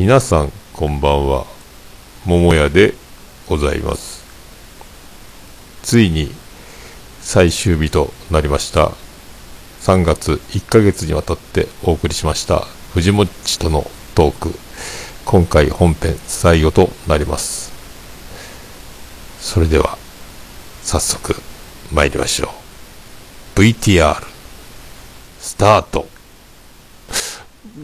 [0.00, 1.44] 皆さんこんばんは。
[2.24, 2.94] 桃屋で
[3.46, 4.24] ございます。
[5.82, 6.30] ついに
[7.20, 8.92] 最終日となりました。
[9.82, 12.60] 3月1ヶ月にわたってお送りしました。
[12.94, 14.54] 藤もっちとのトーク。
[15.26, 17.70] 今回本編最後となります。
[19.38, 19.98] それでは
[20.82, 21.34] 早速
[21.92, 22.54] 参りましょ
[23.54, 23.60] う。
[23.60, 24.16] VTR
[25.40, 26.19] スタート。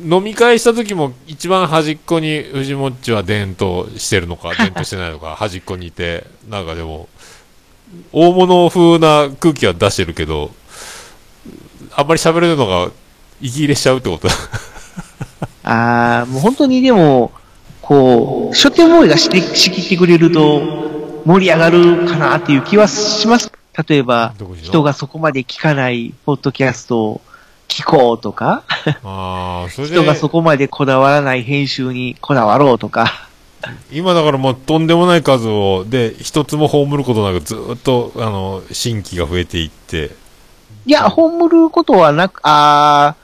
[0.04, 7.08] 飲み会した時も一番端っこに藤もっちは伝統してるのか 伝統してないのか端っこにいてなんかでも
[8.12, 10.50] 大物風な空気は出してるけど
[11.94, 12.90] あんまり喋れるのが
[13.40, 14.28] 息切れしちゃうってこと？
[15.64, 17.32] ああ、もう本当にでも、
[17.82, 23.50] こう、初手思いがして仕切ってくれると盛り上がるかなっていう気はします。
[23.88, 27.20] 例えば人がそこまで聞かないポッドキャストを
[27.68, 28.64] 聞こうとか、
[29.04, 33.28] ああそ人がそこまでこだわらない編集にこだわろうとか、
[33.90, 40.10] 今だからもうとんでもない数をで一つも葬ることなくずーっとあの新規が増えていって。
[40.86, 43.16] いや、葬ることはなく、ああ、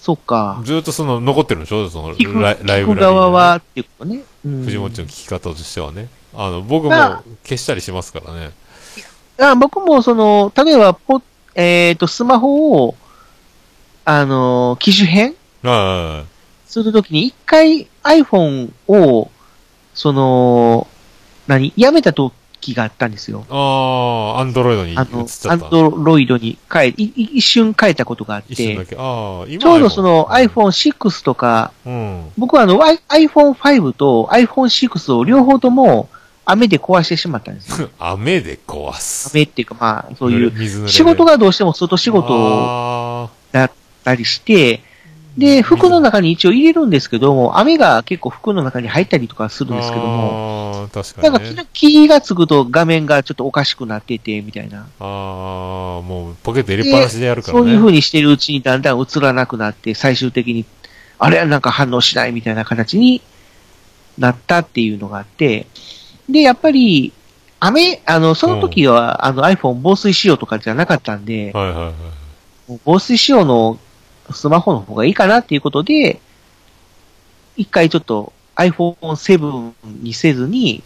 [0.00, 0.60] そっか。
[0.64, 1.88] ずーっとその残ってるんでしょ？
[1.88, 4.22] そのライブラリー側はっていうことね。
[4.44, 4.64] うん。
[4.64, 6.08] 藤本の聞き方としてはね。
[6.34, 8.50] あの僕もまあ消したりしますからね。
[9.40, 11.22] あ僕もその、例えばポ、
[11.54, 12.96] えっ、と、スマホを、
[14.10, 16.24] あの、機種変あ
[16.64, 19.30] するときに、一回 iPhone を、
[19.92, 20.86] その、
[21.46, 21.74] 何？
[21.76, 23.44] やめた時があったんですよ。
[23.50, 25.66] ああアンドロイドに移っあの、ちゃった。
[25.66, 28.96] アンドロイドに変え、一瞬変えたことがあって、一瞬だけ。
[28.98, 32.30] ああ今ちょうどその iPhone iPhone6 とか、うん。
[32.38, 36.08] 僕はあの I- iPhone5 と iPhone6 を両方とも
[36.46, 37.90] 雨で壊してしまったんですよ。
[38.00, 39.30] 雨で壊す。
[39.34, 43.70] 雨っていうかまあ、そういう、仕事がどうしても外仕事あだっ
[44.08, 44.80] たりして、
[45.36, 51.66] で、服の中に一応入れるんですけども、雨が結構服の中に入ったりとかするんですけども、あー確なんかかにね。
[51.72, 54.80] 気気がつくと画面がちょっとおかしくなってて、みたいな。
[54.80, 57.60] ああもうポケット入れっぱなしでやるからね。
[57.60, 60.64] そういう風にしてるうちにだんだん映らなくなって、最終的に、
[61.20, 63.22] あれなんか反応しないみたいな形に
[64.18, 65.66] なったっていうのがあって、
[66.28, 67.12] で、やっぱり、
[67.60, 72.80] 雨、あの、その時は、あの iPhone 防水仕様とかじゃなかったんで、はいはいはい。
[72.84, 73.78] 防水仕様の
[74.32, 76.20] スマホの方がいいかなっていうことで、
[77.56, 79.72] 一回ちょっと iPhone7
[80.02, 80.82] にせずに、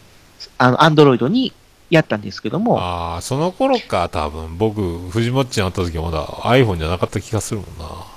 [0.58, 1.52] あの、Android に
[1.90, 4.56] やったんですけども、ああその頃か多分。
[4.56, 8.12] 僕藤もっちに会った時はまだ iPhone じゃなかった気がするもんな。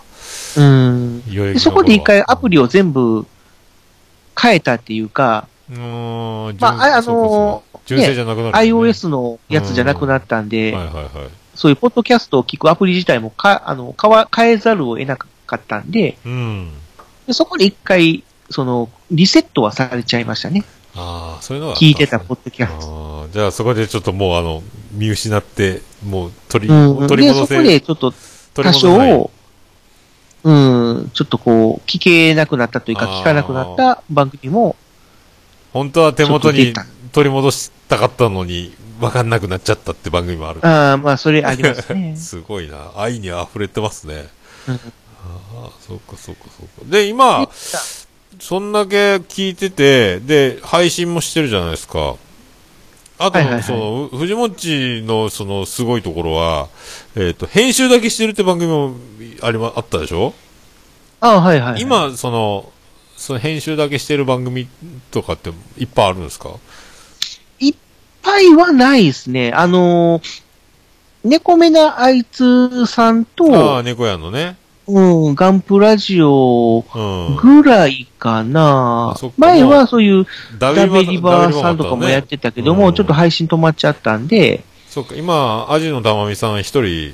[0.57, 1.59] うん。
[1.59, 3.27] そこで一回アプリを全部
[4.39, 8.71] 変えたっていうか、うーんまあああの純正じゃなくなる、ね。
[8.71, 16.71] iOS のやつじゃなくなったんで、はいはいはいそういうポッドキャストを聞くアプリ自体もか、あの、変わ、変えざるを得なかったんで、うん
[17.27, 20.63] でそこで一回、その、リセットはされちゃいましたね。
[20.97, 23.27] ああそういうのがあった聞いてたポッドキャスト。
[23.33, 24.63] じゃあそこでちょっともうあの
[24.93, 26.95] 見失ってもう取り,、うん。
[26.95, 28.13] で、そ取り戻せこでちょっと
[28.53, 29.31] 取多少、
[30.43, 34.75] うん、ちょっとこう、聞けなくなったというか、聞かなくなった番組も、
[35.73, 36.73] 本当は手元に
[37.11, 40.65] 取り戻したかったのに分かんなくなっちゃったって番組もある。
[40.65, 42.15] ああ、まあ、それありますね。
[42.17, 42.91] すごいな。
[42.95, 44.27] 愛に溢れてますね。
[44.67, 44.75] うん。
[44.75, 44.77] あ
[45.67, 46.91] あそうかそうかそうか。
[46.91, 47.49] で今
[48.39, 52.15] そんだけ聞いててで配信もしてるじゃないですか。
[53.17, 53.63] あと、はいはいはい。
[53.63, 56.67] その藤もっちのそのすごいところは、
[57.15, 58.93] えっと編集だけしてるって番組も
[59.41, 60.33] ありまあったでしょ？
[61.21, 62.71] ああ、はいはいはい。、今その
[63.15, 64.67] その編集だけしてる番組
[65.11, 66.49] とかっていっぱいあるんですか？
[68.25, 69.51] ぱいはないですね。
[69.53, 70.41] あのー、
[71.23, 74.57] 猫目なあいつさんあとあ、猫屋のね。
[74.87, 77.35] うん、ガンプラジオうん。
[77.37, 79.35] ぐらいかなあそっか。
[79.37, 80.27] 前はそういう
[80.59, 83.21] ダダベリバーさんとかもやってたけども、ちょっとはい。
[83.21, 87.13] 配信止まっちゃったんで、そっか、今、アジの玉美さん一人、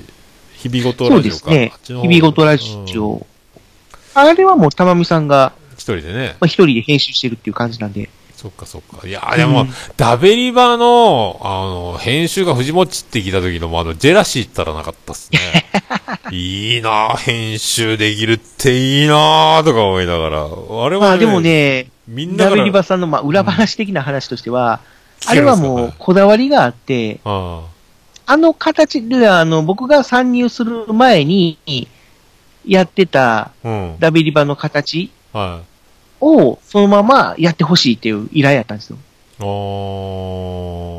[0.56, 1.50] 日々ごとそうラジオか。
[1.50, 3.26] ですね日々ごとラジうんオ。
[4.14, 6.36] あれはもうたまみさんが、一人でね。
[6.40, 8.10] まあ、一人で編集してるっていう感じなんで。
[8.42, 9.06] そっかそっか。
[9.06, 15.38] いや、でも、うんダベリバの、あの、編集が藤もっちって聞いた時のも、あの、ジェラシーったらなかったっすね。
[16.32, 20.38] いいなぁ、編集できるっていいなぁ、とか思いながら。
[20.44, 24.80] あれは、まあでも、ね、みんなダベリバさんのまあ裏話的な話としては、
[25.20, 27.60] 聞けるんあれはもうこだわりがあって、あ
[28.26, 31.58] あの形で、あの、僕が参入する前に、
[32.66, 33.52] やってた。
[34.00, 35.71] ダベリバの形はい。
[36.22, 38.96] をそのままやってほしいっていう依頼やったんですよ。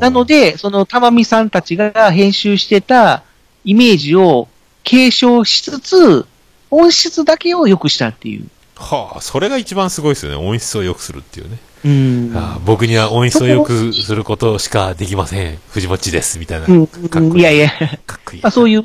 [0.00, 3.22] なので、そのたまみさんたちが編集してた
[3.64, 4.48] イメージを
[4.82, 6.26] 継承しつつ、
[6.70, 8.48] 音質だけを良くしたっていう。
[8.76, 10.36] はあ、それが一番すごいですよね。
[10.36, 11.58] 音質を良くするっていうね。
[11.84, 12.36] うん。
[12.36, 15.58] ああ僕には音質を良くすることしかできません。
[15.70, 16.38] 藤もっちです。
[16.38, 16.66] みたいな。
[16.66, 17.40] うんかっこいい。
[17.40, 17.70] いやいや、
[18.06, 18.42] かっこいい。
[18.42, 18.84] まあそういう、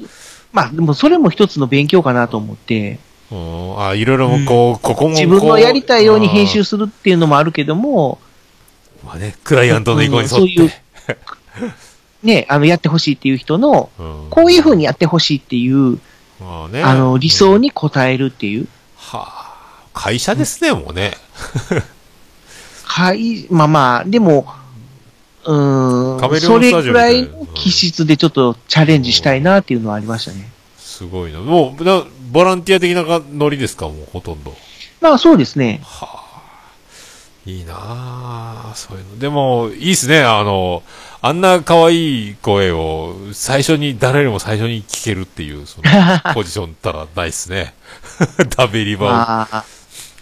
[0.54, 3.00] まあでもそれも一つの勉強かなと思って、うん
[3.32, 8.20] あいろいろもこう、ここもこう自分のやりたいように編集するっていうのもあるけども、
[9.06, 10.36] まあね、クライアントの意向に沿って。
[10.36, 10.72] うんそういう
[12.24, 16.00] ね、あの、やってほしいっていう人の、うんこういう風にやってほしいっていう、
[16.40, 16.84] まあね。
[16.84, 18.68] あの、理想に応えるっていう、
[18.98, 21.14] はあ、会社ですね、もうね。
[22.84, 24.48] はい、まあまあ、でも、
[25.46, 30.50] うーん、それぐらいの気質でちょっとチャレンジしたいなっていうのはありましたね。
[30.78, 31.40] すごいな。
[31.40, 34.56] もう、なボランティア的なノリですか、もうほとんど。
[35.02, 35.82] まあそうですね。
[37.46, 39.20] いいなあそういうの。
[39.20, 40.22] でも、いいっすね。
[40.22, 40.84] あの、
[41.22, 47.74] あんな可愛い声を最初に、誰よりも最初に聞けるっていう、その、ポジションったらないっすね。
[48.56, 49.10] ダベリバを。
[49.10, 49.66] まあ、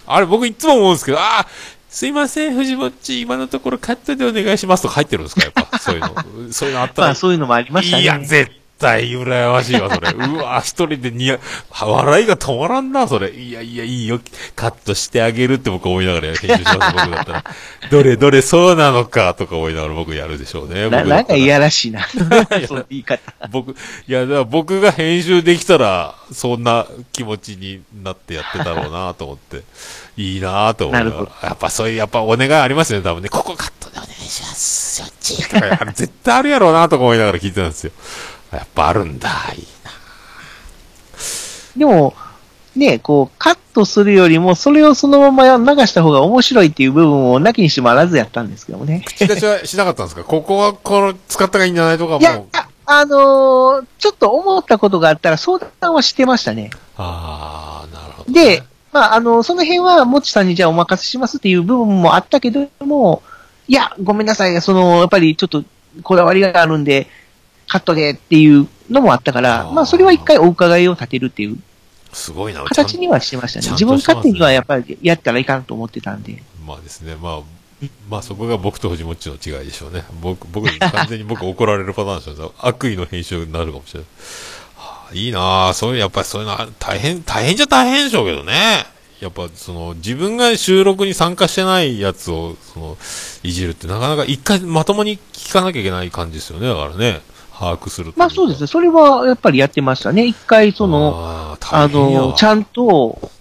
[0.06, 1.48] あれ、僕いつも思うんですけど、ああ、
[1.90, 5.80] すいません、藤もっち、今のところカットでお願いしますとか入ってるんですか、やっぱ。
[5.80, 6.54] そういうの。
[6.54, 7.08] そういうのあったら。
[7.10, 8.04] まあそういうのもありましたね。
[8.04, 10.10] いや、絶対羨ましいわ、それ。
[10.14, 11.40] うわ、一人でにや、
[11.80, 13.32] 笑いが止まらんな、それ。
[13.32, 14.20] いやいや、いいよ。
[14.56, 17.44] カットしてあげるって僕思いながら編集します、僕だったら。
[17.92, 20.90] どれどれそうなのか、とか思いながら僕やるでしょうね。
[20.90, 22.08] ななんかいやらしいな。
[22.68, 23.22] その言い方。
[23.50, 23.76] 僕、い
[24.08, 29.64] や、だから僕が編集できたら、そんな気持ちになってやってたろうなと思って、
[30.18, 31.50] いいなと思いながなるら。
[31.50, 33.30] やっぱそういう、やっぱお願いありますよね、多分ね。
[33.30, 34.78] ここカットでお願いします。
[34.98, 37.92] そっち絶対あるやろうなとか思いながら聞いてたんですよ。
[38.52, 39.92] やっぱあるんだ、いいな。
[41.76, 42.14] でも、
[42.76, 49.04] ね、こう、カットするよりも、それをそのまま流した方が面白いっていう部分をなきにしもあらずやったんですけどもね。
[49.06, 50.24] 口出しは しなかったんですか？
[50.24, 52.48] ここはこの使った方がいいんじゃないとかいやも。、
[52.86, 56.70] あのーちょっと思ったことがあったら相談はしてましたね。
[56.98, 63.22] ああ、なるほど、で、、まあ、あの、その辺は、もちさんにじゃあお任せしますっていう部分もあったけども、
[63.68, 65.64] いや、ごめんなさい、その、やっぱりちょっと
[66.04, 67.08] こだわりがあるんで、
[67.68, 71.58] カットでっていうのもあったから、まあ、それは一回お伺いを立てるっていう
[72.14, 72.64] すごいな。
[72.64, 73.70] 形にはしてましたね。
[73.72, 76.42] 自分勝手にはやっぱりやったらいかんと思ってたんで。
[76.66, 80.04] まあですね、まあ、まあそこが僕と藤もっちの違いでしょうね。
[80.22, 82.52] 僕、僕に完全に僕怒られるパターンでしょうね。
[82.60, 84.10] 悪意の編集になるかもしれない。
[84.78, 88.86] はあ、いいなあそういう、やっぱりそういうのは大変、大変じゃ大変でしょうけどね。
[89.20, 92.98] やっぱその自分が収録に参加してないやつをその
[93.42, 96.68] いじるってなかなか一回まともに聞かなきゃいけない感じですよね。
[96.68, 97.22] だからね、
[97.60, 98.68] 把握するまあそうですね。
[98.68, 100.26] それはやっぱりやってましたね。
[100.26, 103.32] 一回その、あーあの、ちゃんと、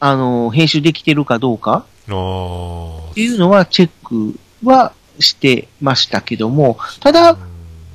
[0.00, 1.84] あの、編集できてるかどうか。
[2.04, 7.36] っていうのはチェックはしてましたけども、ただ、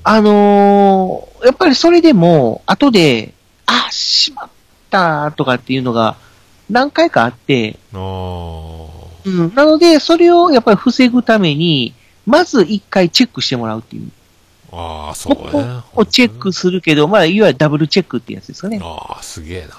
[0.04, 3.34] あのーやっぱりそれでも、後で、
[3.66, 4.50] あ、しまっ
[4.90, 6.16] たとかっていうのが
[6.69, 7.78] 何回かあって、
[9.26, 11.94] うん、なので、それをやっぱり防ぐために、
[12.26, 14.10] まず一回チェックしてもらうっていう。
[14.75, 15.81] あー、そうここね。
[15.96, 18.80] をチェックするけど、まあ、いわゆるダブルチェックってやつですかね。
[18.81, 19.75] ああ、すげえな。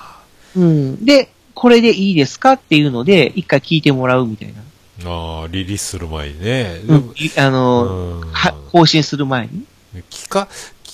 [0.56, 1.04] うん。
[1.04, 4.54] で、これでいいですかっていうので、一回聞いてもらうみたい
[5.02, 5.10] な。
[5.10, 6.80] ああ、リリースする前にね。
[6.86, 7.14] うん。
[7.16, 9.64] いあの、うんは更新する前に。
[10.10, 10.48] 聞か、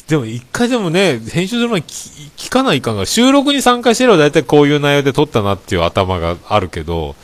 [0.09, 7.15] でも一回でもね、編集する前に聞聞かないかんが、収録に参加してれば大体こういう内容で撮ったなっていう頭があるけど、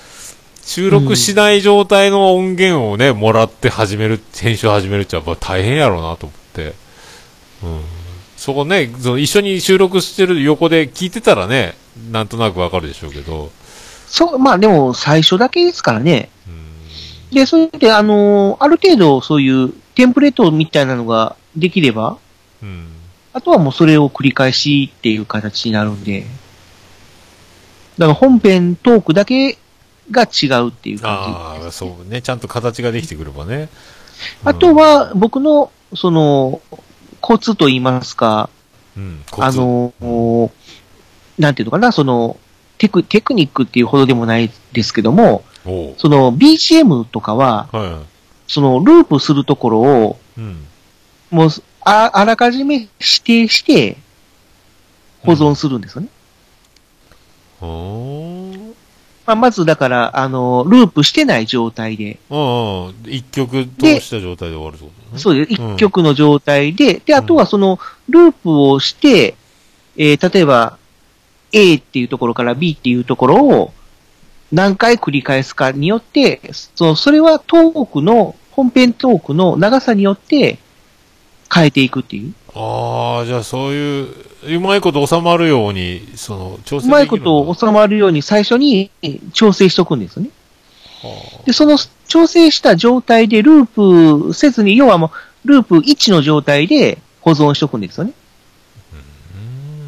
[0.63, 6.46] 収録しない状態の音源をね、もらって始める、編集始めるってやっぱ大変やろうなと思って。
[6.65, 7.81] うん。
[8.37, 11.75] そこね、その一緒に収録してる横で聞いてたらね、
[12.11, 13.51] なんとなくわかるでしょうけど、
[14.07, 16.31] そう、まあでも最初だけですからね。
[16.47, 17.35] うん。
[17.35, 22.19] で、それで、あの、ある程度そういうテンプレートみたいなのができれば、
[22.63, 22.89] うん。
[23.33, 26.25] あとはもうそれを繰り返しっていう形になるんで、
[27.99, 29.59] だから本編トークだけ
[30.11, 33.67] が違うっていう感ああ、そうね、ちゃんと形ができてくればね。
[33.67, 33.71] じ。
[34.45, 36.61] あとは、僕の、その、
[37.21, 38.51] コツと言いますか、
[38.97, 39.93] うん、あの、
[41.39, 42.39] なんていうのかな、その、
[42.79, 45.45] テク、テクニックっていうほどでもないですけども、
[45.99, 48.03] その BGM とかは、は
[48.47, 50.41] そのループするところを、い。
[50.41, 50.67] うん。
[51.31, 51.49] もう、
[51.81, 52.89] ああらかじめ指
[53.25, 53.97] 定して、
[55.23, 56.09] 保存するんですよね。
[57.61, 58.66] おー
[59.27, 62.95] まあ、まず、だから、あの、ループしてない状態で、うんうん。
[63.07, 65.19] 一曲通した状態で終わるってことね。
[65.19, 65.61] そうです。
[65.61, 67.79] うん一曲の状態で、で、あとはその、
[68.09, 69.35] ループをして、
[69.97, 70.79] えー例えば、
[71.53, 73.73] A っていうところから B っていうところを
[74.53, 80.59] 何回繰り返すかによって、その、それはトークの、本編トークの長さによって
[81.53, 82.35] 変えていくっていう。
[82.59, 84.15] ああ、じゃあそういう、
[84.57, 88.91] うまいこと収まるように、その、調整うまいこと収まるように最初に
[89.35, 90.31] 調整しとくんですよね。
[91.45, 95.13] で、その調整した状態でループせずに、要はも
[95.45, 98.13] う、ループ1の状態で保存しとくんですよね。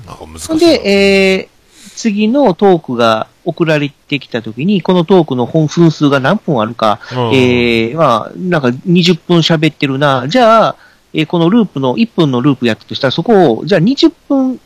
[0.06, 10.28] なんか難しいで、えー、次のトークが送られてきたときに、このトークの本分数が何分あるか、うんえー、まあ、なんか20分喋ってるな。
[10.28, 10.76] じゃあ、
[11.14, 14.60] えーこのループの、1分のループやったとしたら、そこを、じゃあ20分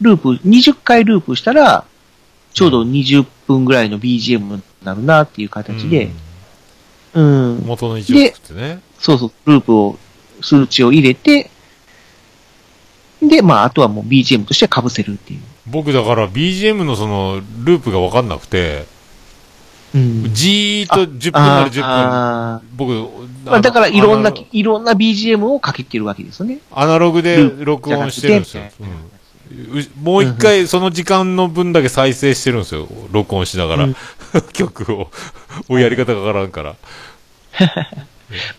[0.00, 1.84] ループ、20回ループしたら、
[2.52, 6.10] ちょうど20分ぐらいの BGM になるなっていう形で、
[7.14, 8.80] うん、うん元の位置を作ってね。
[8.98, 9.98] そうそう、ループを、
[10.40, 11.50] 数値を入れて、
[13.22, 15.40] で、まあ、あとはもう BGM として被せるっていう。
[15.66, 18.86] 僕だから BGM のその、ループがわかんなくて、
[19.94, 20.34] うん。
[20.34, 22.68] じーっと10分なら10分。
[22.76, 26.60] 僕、まあ、だからいろんないろんな BGM をかけてるわけですよね。
[26.72, 28.88] アナログで録音してるんですようん
[29.78, 32.88] うもう一回その時間の分だけ再生してるんですよ。
[33.10, 33.84] 録音しながら。
[33.84, 33.96] うん
[34.52, 35.10] 曲を。
[35.68, 36.74] もうやり方がわからんから。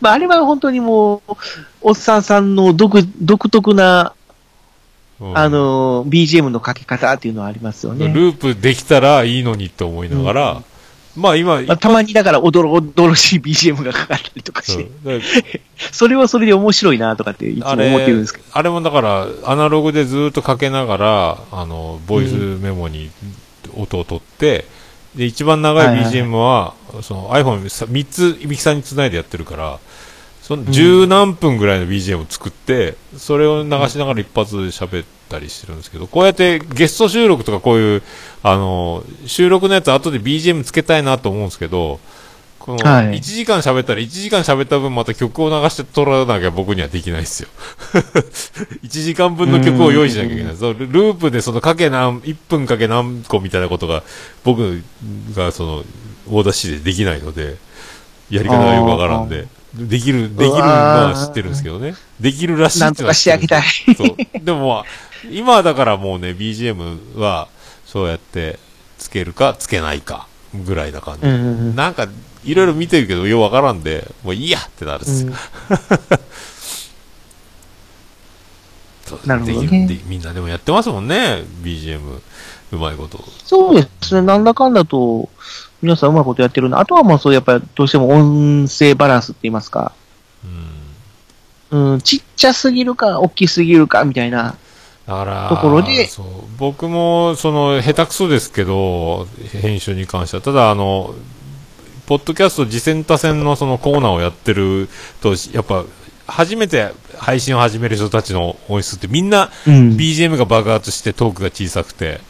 [0.02, 1.36] まあ、あれは本当にもう、
[1.82, 4.14] おっさんさんの独独特な、
[5.20, 8.08] うんあの、BGM のかけ方っていうのはありますよね。
[8.08, 10.64] ループできたらいいのにって思いながら、
[11.16, 14.88] まあ今、まあ、たまにだから、おどろおどろしい BGM がかかったりとかして、う。
[14.88, 15.26] んだか
[15.92, 23.12] それはそれで面白いなとかっていつも思ってるんれですけど。、あれもだから、アナログでずっとかけながら、あの、ボイスメモに
[23.76, 24.66] 音を取って、
[25.16, 29.80] で、一番長いはいはい BGM は、その iPhone さ3つ、ミキサーにつないでやってるから、
[30.42, 38.04] その十何分ぐらいの BGM を作って、それを流しながら一発で喋ったりしてるんですけど、こうやってゲスト収録とかこういう、
[38.44, 42.00] あの、収録のやつ後で BGM つけたいなと思うんですけど、
[42.60, 47.50] このはい1時間喋ったら1時間喋った分また曲を流して撮らなきゃ僕にはできないですよ。
[48.84, 50.56] 1時間分の曲を用意しなきゃいけない。
[50.56, 54.04] そのループでそのかけ何、1分かけ何個みたいなことが
[54.46, 54.82] 僕
[55.36, 55.84] がその、
[56.30, 57.58] オーダーシーでできないので、
[58.30, 59.48] やり方がよくわからんで。
[59.76, 61.96] できる、できるのは知ってるんですけどね。
[62.20, 63.64] できるらしいなんとかしてあげたい。
[63.98, 64.16] そう。
[64.40, 64.86] でもまあ、
[65.30, 67.48] 今はだからもうね、BGM は、
[67.86, 68.60] そうやって、
[68.98, 71.28] つけるか、つけないか、ぐらいな感じ。
[71.28, 72.08] うんうんうんなんか、
[72.44, 75.34] いろいろ見てるけど、ようわからんで、もういいやってなるん ですよ。
[79.26, 82.00] なるほどねみんなでもやってますもんね、BGM。
[82.72, 83.24] うまいこと。
[83.44, 84.22] そうですね。
[84.24, 85.30] なんだかんだと、
[85.82, 86.80] 皆さんうまいことやってるな。
[86.80, 89.94] あとはもうそう、やっぱりどうしても音声バランスって言いますか。
[91.72, 91.94] うん。
[91.94, 94.56] うん、ちっちゃすぎるか、大きすぎるか、みたいな。
[95.08, 96.26] だから、ところでそう
[96.58, 100.44] 僕も、その、下手くそですけど、編集に関しては。
[100.44, 101.14] ただ、あの、
[102.06, 104.90] ポッドキャスト次戦多戦のそのコーナーをやってる
[105.22, 105.84] と、やっぱ、
[106.26, 109.90] 初めて配信を始める人たちの音質ってみんなうん。
[109.92, 112.22] BGM が爆発してトークが小さくて、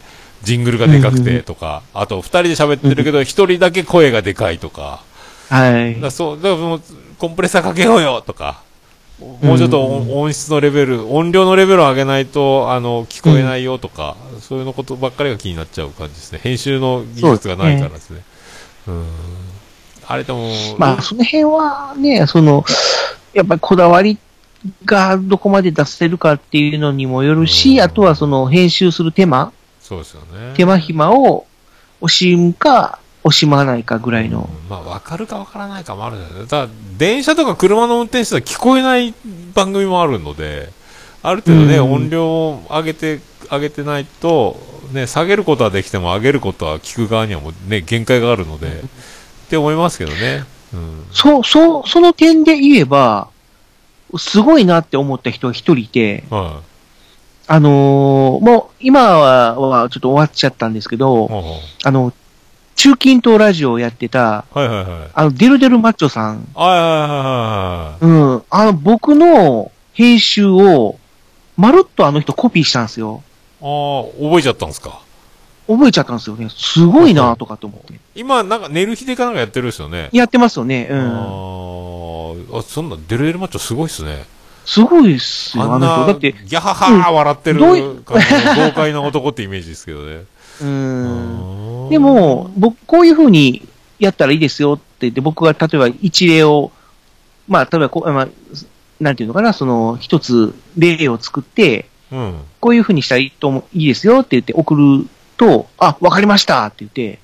[0.44, 5.02] ジングルがでかくてとか、あと二人で喋ってるけど一人だけ声がでかいとか、
[5.50, 6.12] はいだから。
[6.12, 6.82] そう、だからもう
[7.18, 8.62] コンプレッサーかけようよとか、
[9.20, 16.40] もうちょっと音音質のレベル、音量のレベルを上げないと、あの、聞こえないよとか、そういうのことばっかりが気になっちゃう感じですね。
[16.42, 18.24] 編集の技術がないからですね。
[18.88, 19.06] うん。
[20.08, 22.66] あれでも、まあ、その辺はね、その、
[23.34, 24.18] やっぱりこだわり
[24.86, 29.52] がどこまで出せるかっていうのにもよるし、うんあとはその編集する手間、
[29.82, 30.54] そうですよね。
[30.56, 31.46] 手間暇を
[32.02, 34.50] 惜しむか、惜しまないかぐらいの。
[34.64, 36.48] うんまあ、わかるかわからないかもあるんだよね。
[36.48, 39.14] ただ、電車とか車の運転手は聞こえない
[39.54, 40.70] 番組もあるので、
[41.22, 44.58] ある程度ね、うん音量を上げて、上げてないと、
[44.92, 48.72] ね、下げることはできても上げることは聞く側にはもうね、限界があるので、っ
[49.50, 50.44] て思いますけどね。
[50.74, 51.06] うん。
[51.12, 53.30] そう、そう、その点で言えば、
[54.18, 56.62] すごいなって思った人が一人いて、は
[57.46, 61.00] あのーもう今ははちょっと終わっちゃったんですけい。
[61.00, 62.14] ど、あの、
[62.76, 65.10] 中近東ラジオをやってた、うはいはいはい。
[65.14, 70.98] あの、デルデルマッチョさん、はいはいはいはうん、あの、僕の編集を、
[71.56, 73.22] まるっとあの人コピーしたんですよ。
[73.62, 73.66] い。
[73.66, 75.00] ああ、覚えちゃったんですか？
[75.68, 76.50] 覚えちゃったんですよね。
[76.50, 77.94] すごいなとかと思って。
[78.16, 80.10] 今、なんか、寝る日でかなんかやってるんですよね。
[80.12, 80.88] やってますよね。
[80.92, 81.02] うあん。
[82.52, 84.26] ーあ、そんな、デルデルマッチョすごいっすね。
[84.66, 86.00] すごいっすよ、ああんの人。
[86.02, 90.24] な、だって、ギャハハー笑ってるどうい感じの豪快な男ってイメージですけどね。
[90.62, 91.53] うん。
[91.94, 93.68] でも、僕、こういう風に
[94.00, 96.72] やったらいいですよって言って、僕が例えば一例を、
[97.48, 98.28] まあ、例えばこう、まあ、
[99.00, 102.42] なんていうのかな、その、一つ例を作って、うん。
[102.60, 105.08] こういう風にしたらいいと思いいですよって言って送る
[105.38, 107.20] と、あ、わかりましたって言って、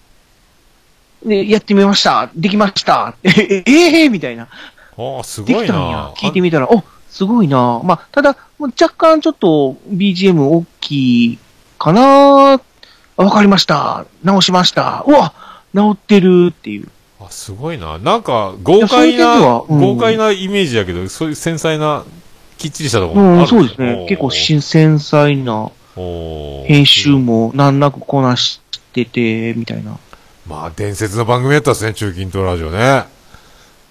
[1.25, 4.43] で、やってみましたできました ええー、みたいな。
[4.43, 6.13] ああ、すでごいなきたんや。
[6.15, 11.39] 聞いてみたら、お、すごいなまあ、ただ、もう若干ちょっと BGM 大きい
[11.79, 12.61] かなあ
[13.25, 14.05] わかりました。
[14.23, 15.03] 直しました。
[15.05, 15.33] うわ
[15.73, 16.87] 直ってるっていう。
[17.19, 17.97] あ、すごいな。
[17.97, 22.05] なんか、豪快な、うん豪快なイメージやけど、そういう繊細な、
[22.57, 24.05] きっちりしたところうん、もあるそうですね。
[24.07, 25.69] 結構新鮮細な
[26.65, 28.61] 編集も難なくこなし
[28.93, 29.97] てて、みたいな。
[30.47, 33.03] まあ、伝説の番組やったですね、中近東ラジオね。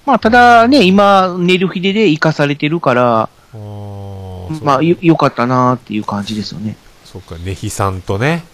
[0.06, 3.28] まあ、ただね、今、寝る日でで生かされてるから、
[4.62, 6.78] まあ、よ、よかったなっていう感じですよね。
[7.04, 8.44] そっか、ネヒさんとね。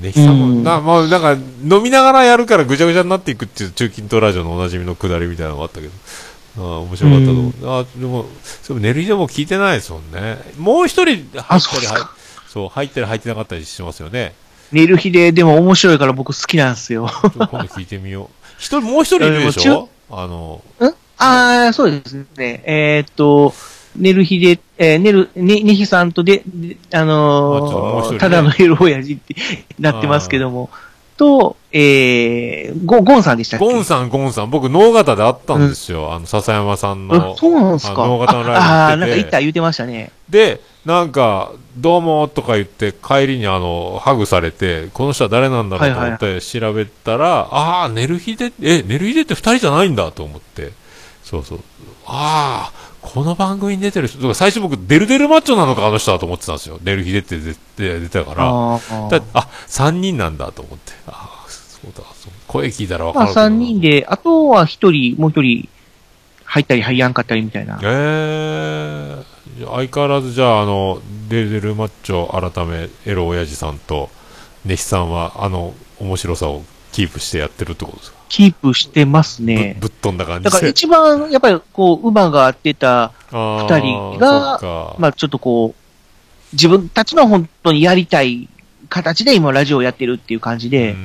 [0.00, 5.92] ネヒさんも、うんな、まあ、なんか、飲みながらやるからぐちゃぐちゃになっていくっていう中近東ラジオのおなじみのくだりみたいなのがあったけど。
[6.56, 7.52] ああ、面白かったと思う。
[7.80, 8.26] あでも、
[8.62, 10.38] それ寝る日でも聞いてないですもんね。
[10.58, 12.06] もう一人入ったり、入
[12.48, 14.34] そう、入ったり入ってなかったりしますよね。
[14.70, 17.08] 寝る日ででも面白いから僕好きなんですよ。
[17.08, 18.28] ちょっと今度聞いてみよう。
[18.58, 19.88] 一人、もう一人いるでしょ？
[20.10, 20.84] あの、ん？
[21.18, 22.62] ああ、そうですね。
[22.66, 23.54] えーっと、
[23.96, 29.34] 寝る日で、えー寝る、ね、ねひさんとで、であのあちょっともう一人ねーただのエロ親父って
[29.78, 30.70] なってますけども、
[31.16, 33.64] と、えー、ゴゴンさんでしたっけ？
[33.66, 36.12] ゴンさん、ゴンさん、僕、能形で会ったんですよ。
[36.12, 37.36] あの、笹山さんのあ。
[37.36, 38.04] そうなんですか？
[38.04, 40.10] あ能形のライブああー、なんか行った言ってましたね。
[40.28, 50.72] で、なんか、どうもとか言って、帰りにあの、ハグされて、この人は誰なんだろうと思って調べたら、ああ、寝る日で、え、寝る日でって二人じゃないんだと思って。
[51.24, 51.60] そうそう。
[52.06, 56.78] ああ、この番組に出てる人、とか最初僕、デルデルマッチョなのか、あの人はと思ってたんですよ。
[56.82, 58.44] 寝る日でって出て出たから。
[58.48, 58.80] あ
[59.34, 60.92] あ、三人なんだと思って。
[61.06, 65.68] ああ、そうだ、そう声聞いたらわかまあるけどな3人で、あとは1人、もう1人、
[66.44, 67.78] 入ったり入らんかったりみたいな。
[67.82, 74.08] ええじゃあ相変わらずじゃあ、あの、デルデルマッチョ改め、エロ親父さんと、
[74.64, 79.76] ネヒさんは、あの、面白さをキープしてやってるってことですか、キープしてますね。
[79.78, 80.70] ぶぶっ飛んだ感じだからで。
[80.70, 88.48] 一番、やっぱりこう、馬が合ってた、二二人がままあちょっとこう、自分たちの本当にやりたい
[88.88, 90.96] 形で今ラジオをやってるっていう感じで、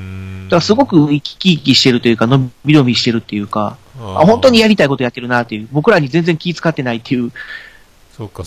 [0.45, 7.31] だからすご、く生き生きしてるというか、のびのびしてるっていうか、あ本当にやりたいことやってるなっていう、僕らに全然気遣ってないっていう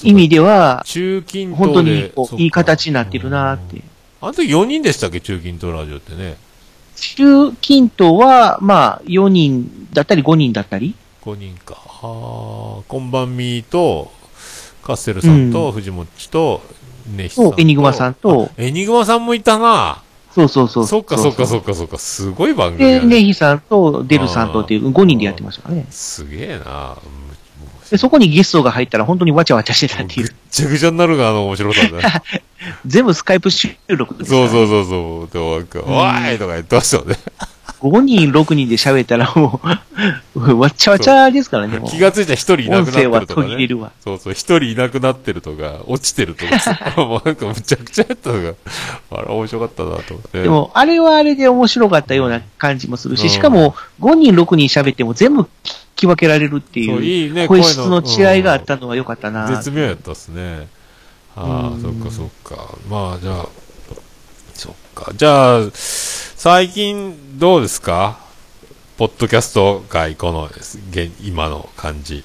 [0.03, 3.81] 意味では、中近東本当でにいい形になってるなって。
[4.21, 6.37] あの時4人でしたっけ、中近東ラジオってね。
[7.03, 11.75] 中近東は、まあ、4人だったり5人だったり、5人か。
[11.75, 14.13] はあ、こんばんみーと、
[14.85, 16.63] カステルさんと、うん藤もっちと、
[17.17, 17.57] ネヒさんと。
[17.57, 20.01] とエニグマさんとあエニグマさんもいたな。
[20.33, 20.87] そうそうそう。
[20.87, 21.67] そっかそっかそっか。
[21.73, 23.07] かそっか、すごい番組で、やね。
[23.07, 25.87] ネヒさんとデルさんとっていう5人でやってましたからね。
[25.91, 26.97] すげえな。
[27.93, 30.37] で、そこにゲストが入ったら本当にわちゃわちゃしてたっていうぐっ。
[30.51, 31.91] ちゃぐちゃになるが、あの面白さね。
[32.87, 35.31] 全部スカイプ収録ですそうそうそうそう。
[35.31, 37.17] でもなんか、おーいとか言ってましたよね。
[37.81, 39.61] 5人、6人で喋ったらも
[40.35, 41.91] う、 わっちゃわちゃですからね、もう。
[41.91, 43.49] 気がついたら一人いなくなって音声はるとかね。
[43.49, 43.93] 途切れるわ。
[44.03, 46.95] そうそう、一人いなくなってるとか、落ちてるとか。
[46.97, 48.55] もうなんかむちゃくちゃやったのが、
[49.11, 50.43] あれ面白かったなと思って。
[50.45, 59.47] でも、あれはあれで面白かったような感じもするうんし、しかも、5人、6人喋っても全部聞き分けられるっていう、いいね声質の違いがあったのは良かったな。
[59.47, 60.69] 絶妙やったっすね。
[61.35, 62.77] ああ、うんそっかそっか。
[62.89, 63.47] まあ、じゃあ、
[64.55, 65.13] そっか。
[65.15, 68.19] じゃあ、最近どうですか？
[68.99, 70.51] ポッドキャスト界、この、
[70.91, 72.25] 現今の感じ。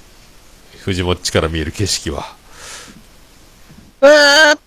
[0.80, 2.36] 藤もっちから見える景色は。
[4.02, 4.60] えーっ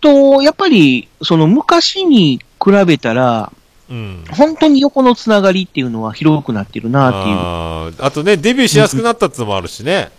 [0.00, 3.52] と、やっぱり、その昔に比べたら、
[3.90, 4.24] うん。
[4.30, 7.36] 本当に横のつながりっていうのは広くなってるなっていう。
[7.36, 10.10] あーあとね、デビューしやすくなったってのもあるしね。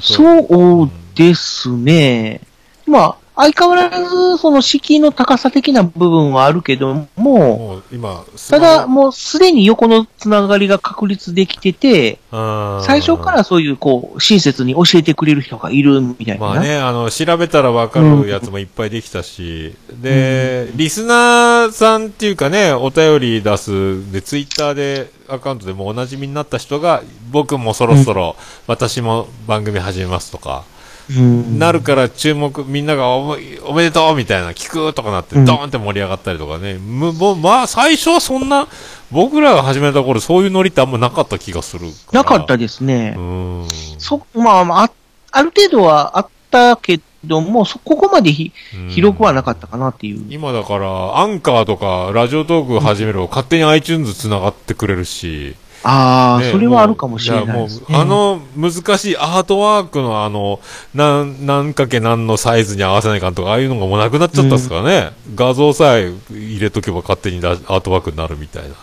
[0.00, 2.40] そうですね。
[2.86, 16.46] まあ、相変わらず、その敷居の高さ的な部分はあるけども、もう今、スただ、もうすでに横のつながりが確立できてて、最初からそういう、こう、親切に教えてくれる人がいるみたいな。
[16.46, 28.34] まあね、あの、調べたらわかるやつもいっぱいできたし、で、リスナーさんっていうかね、お便り出す、で、ツイッターで、アカウントでもおなじみになった人が、僕もそろそろ、
[28.66, 30.77] 私も番組始めますとか、うん
[31.10, 38.68] なるから注目、みんながおめおめでとうみたいな、聞くとかなって、うんドーンって盛り上がったりとかね、むもうまあ、最初はそんな、
[39.10, 41.86] 僕らが始めた頃、そういうノリってあんまなかった気がする。
[42.12, 43.20] なかったですねう。
[43.20, 43.66] ーん。
[43.98, 44.90] そ、まあまあ、あ
[45.30, 50.26] ある程度はあったけども、そ、ここまでひうん広くはなかったかなっていう。
[50.28, 55.54] 今だから、アンカーとか、ラジオトーク始めると勝手に iTunes 繋がってくれるし。
[55.82, 57.86] ああ、ねそれはあるかもしれないですね。
[57.90, 60.60] あの、難しいアートワークのあの、
[60.94, 65.12] なん、なんかけ何のサイズに合わせないかんとか、ああいうのがもうなくなっちゃったっすからね。
[65.34, 68.74] 画像さえ入れとけば勝手にラアートワークになるみたいな。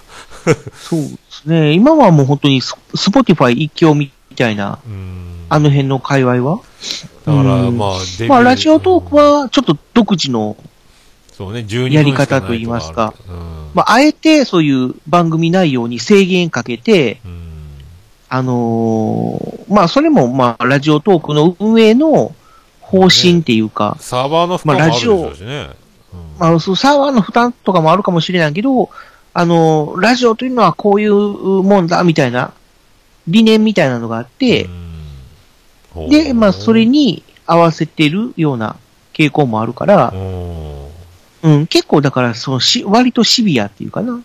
[0.73, 1.73] そうですね。
[1.73, 5.45] 今はもう本当にス、 Spotify 一強みたいな、うん。
[5.49, 6.61] あの辺の界隈は
[7.25, 7.89] だから、うんまあ、
[8.27, 10.55] まあ、ラジオトークは、ちょっと独自の、
[11.37, 13.13] そうね、12やり方と言いますか。
[13.73, 17.19] まあ、あえてそういう番組内容に制限かけて、
[18.29, 22.33] あのーまあ、それも、まあ、ラジオトークの運営の
[22.79, 25.71] 方針っていうか、サーバーの負荷もあるでしょうしね。
[26.13, 26.19] うん。
[26.39, 28.89] まあ、サーバーの負担とかもあるかもしれないけど、
[29.33, 32.53] あのーラジオというのはこういうもんだ、みたいな、
[33.27, 34.69] 理念みたいなのがあって、
[35.97, 36.09] うん。
[36.09, 38.77] で、まあ、それ、に合わせてるような
[39.13, 40.13] 傾向もあるから
[41.45, 44.13] う、んうんうん、結構だから、そのし、割とシビアっていうかな。
[44.13, 44.23] うん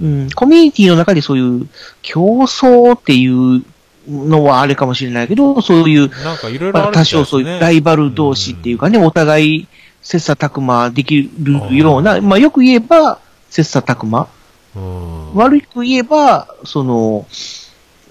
[0.00, 1.68] うん、コミュニティの中でそういう
[2.02, 3.64] 競争っていう
[4.08, 9.68] のはあれかもしれないけど、そういう、なんかいろいろ多少そういうライバル同士っていうかね、お互い
[10.02, 13.18] 切磋琢磨できるような、まあよく言えば
[13.50, 14.28] 切磋琢磨、
[14.76, 15.34] うん。
[15.34, 17.26] 悪く言えば、その、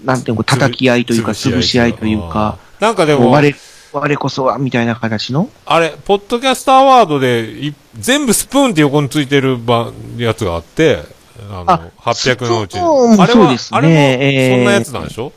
[0.04, 3.54] なんていうの、叩き合いというか、潰し合いというか、なんかでも、我
[4.00, 5.48] 我こそは、みたいな形の？
[5.64, 11.02] あれ、ポッドキャストアワードでい、全部スプーンって横についてるばやつがあって、
[11.50, 12.78] あの、あ800のうち。
[12.78, 15.32] あれは、ねあれも、えーそんなやつなんでしょ？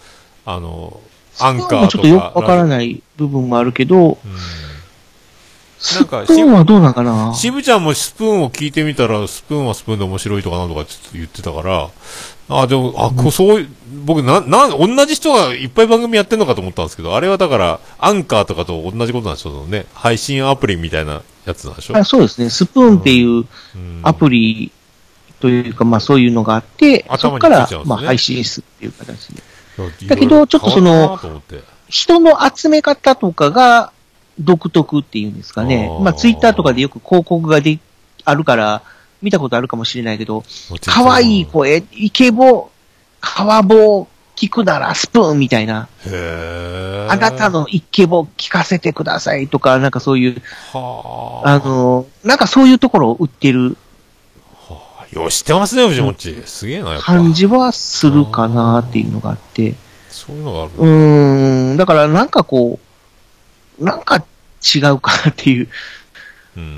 [0.45, 0.99] あの、
[1.39, 1.87] アンカーとか。
[1.87, 4.17] ちょっとよくわからない部分もあるけど、うん
[5.81, 7.33] スプーンはどうなんかな？
[7.33, 11.89] 渋ちゃんもスプーンを聞いてみたら、スプーンはスプーンで面白いとかなんとかちょっと言ってたから、
[12.49, 13.69] あ、でも、あ、こうそういう、
[14.05, 19.85] 僕な、な、同じ人がいっぱい番組やってんのかと思ったんですけど、あれはだから、アンカーとかと同じことなんでしょそのね。
[19.93, 21.97] 配信アプリみたいなやつなんでしょ？
[21.97, 24.71] あそうですね、スプーンっていううんアプリ
[25.39, 29.43] というか、まあそういうのがあって、そ頭にこからねまあ配信するっていう形で。
[29.77, 31.19] だだけどちょっとその
[31.87, 33.93] 人の集め方とかが
[34.39, 35.99] 独特っていうんですかねあ。
[35.99, 37.79] ーまあツイッターとかでよく広告がで
[38.25, 38.81] あるから、
[39.21, 40.43] 見たことあるかもしれないけど、
[40.85, 42.69] 可愛い声、イケボ、
[43.19, 51.49] 川棒、聞くならスプーンみたいな、へーあなたのイケボ聞かせてくださいとか、なんかそういう、はあ。
[51.49, 53.77] あの、なんかそういうところを売ってる
[55.11, 56.35] よう知ってますね、藤もっち。
[56.45, 57.05] すげえな、やっぱ。
[57.05, 59.75] 感じはするかなっていうのがあって。
[60.09, 60.71] そういうのがある。
[60.77, 62.79] うーん、だからなんかこ
[63.79, 64.23] う、なんか
[64.75, 65.69] 違うかなっていううん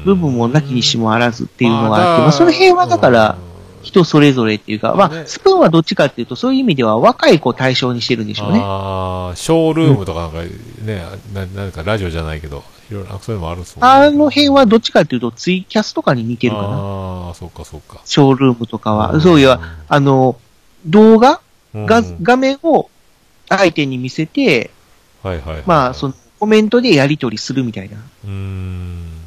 [0.06, 3.52] 部分もなきにしもあらずっていうのがあって、まあまあその辺はだからうん
[3.84, 8.60] 人それぞれっていうか、まねあスプーンはどっちかっていうとそういう意味では若い子を対象にしてるんでしょうね。
[8.62, 10.44] ああ、ショールームとかなんか
[10.84, 13.91] ね、ななんかラジオじゃないけど、いろいろそういうのもあるんですもんね。
[13.91, 16.67] あの辺はどっちかっていうとツイキャスとかに似てるかな。
[16.67, 18.02] ああ、そうかそうか。
[18.06, 19.13] ショールームとかは。
[19.13, 20.38] うんそういう、あの、
[20.86, 21.41] 動画
[21.74, 22.89] うんが画面を
[23.50, 24.70] 相手に見せて、
[25.24, 25.63] はいはいはい。
[25.65, 29.21] まあ、そのコメントでやり取りするみたいなうーん。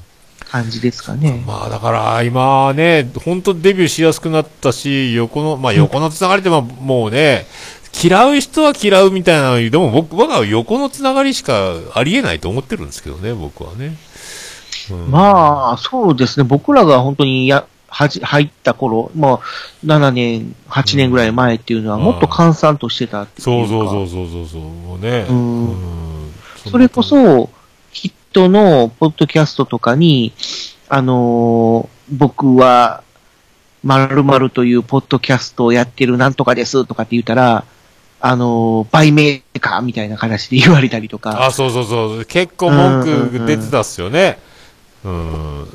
[0.55, 1.43] 感じですかね。
[1.45, 7.47] まあだから今ね、本当デビューしやすくなったし、横の、まあ横のつながりってまあもうね、
[8.01, 13.97] 嫌う人は嫌うみたいなのでも僕僕は横のつながりしかありえないと思ってるんですけどね、僕はね。
[14.91, 16.45] うんまあ、そうですね。
[16.45, 19.41] 僕らが本当にや、はじ、入った頃、まあ、
[19.85, 23.45] 7年、8年ぐらい前っていうのは、うんもっと閑散としてたっていうか。
[23.45, 25.27] そうそうそうそうそうそう、もうね。
[25.29, 26.35] うんうん
[26.71, 27.51] それこ、そ、
[28.35, 30.33] きっとの、ポッドキャストとかに、
[30.89, 33.05] あのー僕は、
[33.85, 37.65] 〇〇というポッドキャストをやってるなんとかですとかって言ったら、
[38.21, 41.47] あのー売名かみたいな形で言われたりとか。
[41.47, 44.41] あ、そうそうそう、結構文句出てたっすよね。
[45.05, 45.69] うん。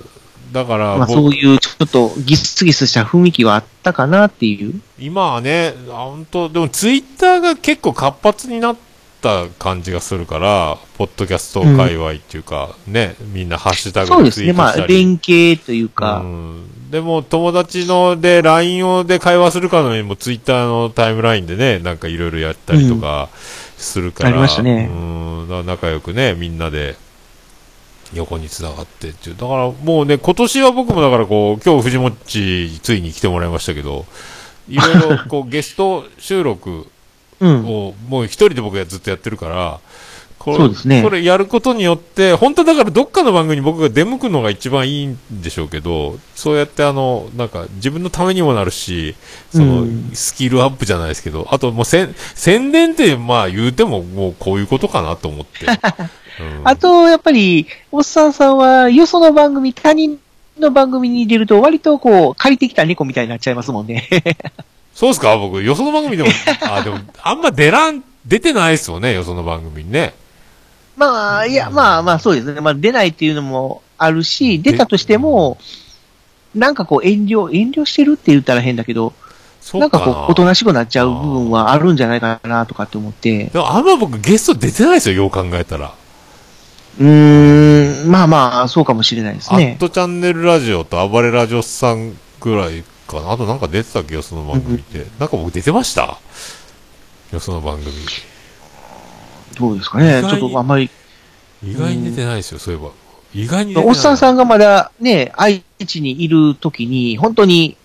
[0.52, 4.82] だから、まあ僕そういうちょっとギスギスした雰囲気はあったかなっていう。
[5.00, 8.76] 今はね、あ本当でもツイッターが結構活発になっ
[9.22, 14.48] た感じがするから、ポッドキャスト界隈っていうか、ね、みんなハッシュタグそうですね。
[14.48, 14.96] でツイートまあしたり。
[14.96, 23.30] 連携というか、うん、でも友達ので LINE をで会話するかのようにもツイッターのタイムラインでね、なんかいろいろやったりとか
[23.78, 26.96] するから、ありましたねうん、仲良くね、みんなで
[28.14, 29.36] 横に繋がってっていう。
[29.36, 34.06] だからもうね、今年は僕もだからこう、今日藤もっちついに来てもらいましたけど、
[34.68, 36.88] いろいろこう ゲスト収録うん。
[37.41, 39.80] をもう一人で僕がずっとやってるから、
[40.39, 49.15] これそうですねこれやることによって、本当だからどっかの番組に僕が出向くのが一番いいんでしょうけど、そうやってあの、なんか自分のためにもなるし、
[49.52, 55.65] その、うんスキルアップじゃないですけど、あともうせん宣伝ってまあ言うてももうこういうことかなと思って。
[56.39, 60.17] うんあと、やっぱり、おっさんさんは、よその番組、他人
[60.58, 64.08] の番組に出ると、割とこう、借りてきた猫みたいになっちゃいますもんね。
[64.93, 65.38] そうですか？
[65.38, 66.30] 僕、よその番組でも、
[66.69, 70.13] あ、でも、あんま出らん、出てないですよね、よその番組にね。
[70.97, 72.60] まあ、いや、まあまあ、そうですね。
[72.60, 75.58] まあ、出ないっていうのもあるし、出たとしても、
[76.54, 79.13] なんかこう、遠慮、遠慮してるって言ったら変だけど、
[79.73, 79.80] な。
[79.82, 85.93] なんかこう、おとなしくなっちゃう部分はあるんじゃないかなとかって思って、でもあんま僕ゲスト出てないですよ、よう考えたら。
[86.99, 89.78] うーん、まあまあ、そうかもしれないですアッね。
[89.80, 93.32] トチャンネルラジオと暴れラジオさんぐらいかな。
[93.32, 95.06] あとなんか出てたっけよ、その番組って。
[95.19, 96.17] なんか僕出てました？
[97.32, 97.91] よ、その番組。
[99.58, 100.22] どうですかね。
[100.22, 100.89] ちょっとあんまり。
[101.63, 102.91] 意外に出てないですよ、そういえば。
[103.34, 103.89] 意外に出てない。
[103.89, 107.76] おっさんさんがまだね、愛知にいるときに、本当に、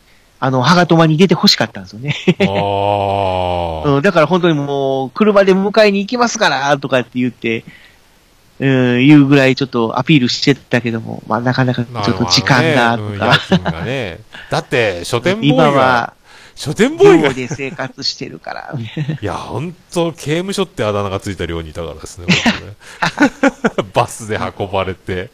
[0.40, 2.14] あの、ハガトマに出て欲しかったんですよね。
[2.40, 3.90] ああ。
[3.96, 7.64] うん、だから本当にもう、車で迎えに行きますから、とかって言って、
[8.60, 14.20] うん、言うぐらいちょっとアピールしてたけども、まあなかなかちょっと時間が、とうん、か、夜勤がね。
[14.50, 16.14] だって、書店ボーイ今が、は、
[16.54, 17.28] 書店ボーイが。
[17.30, 18.74] 寮、で生活してるから、
[19.20, 22.26] いや、ほんと、刑務所ってあだ名がついた寮にいたからですね、
[23.92, 25.30] バスで運ばれて、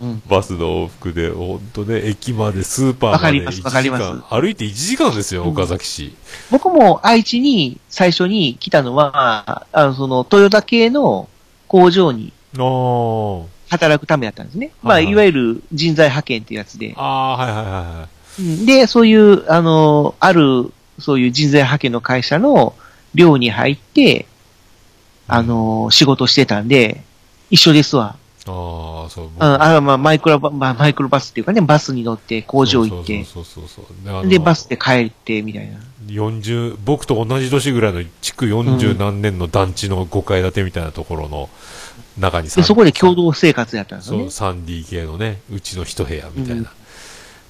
[0.00, 0.22] うん。
[0.28, 4.04] バスの往復で、ほんとね、駅まで、スーパーまで1わかります時わかります。
[4.30, 5.48] 間、歩いて1時間ですよ、うん。
[5.48, 6.14] 岡崎市。
[6.52, 11.28] 僕も愛知に最初に来たのは、あの、その、トヨタ系の
[11.70, 12.32] 工場に
[13.68, 14.72] 働くためだったんですね。
[14.82, 16.94] まあ、はいわゆる人材派遣っていうやつで。
[16.96, 22.74] あー、はいはいはいで、そういう、あの、ある、そういう人材派遣の会社の
[23.14, 24.26] 寮に入って、
[25.28, 27.02] あの、仕事してたんで、
[27.50, 28.16] 一緒ですわ。
[28.46, 29.44] ああ、そう、僕。
[29.44, 35.78] うん、あまあ、マイクロバ、まあ、マイクロバスっていうかね、バスに乗って工場行って、そうそうそうそうでバスで帰って、みたいな。
[36.06, 41.48] 40僕と同じ年ぐらいの築40何年の団地の5階建てみたいなところの
[42.18, 44.30] 中にで、そこで共同生活やったんですそうよね。
[44.30, 46.72] 3DK のねうちの一部屋みたいな、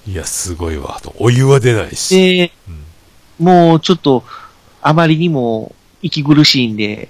[0.07, 1.15] いやすごいわと。
[1.19, 2.53] お湯は出ないし、で、
[3.41, 3.47] うん。
[3.47, 4.25] もうちょっと、
[4.83, 7.09] あまりにも息苦しいんで、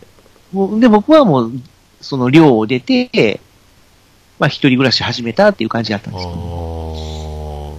[0.53, 1.53] もうで、僕はもう、
[2.01, 3.41] その寮を出て、
[4.41, 7.79] まあ、一人暮らし始めたっていう感じだったんあですけど。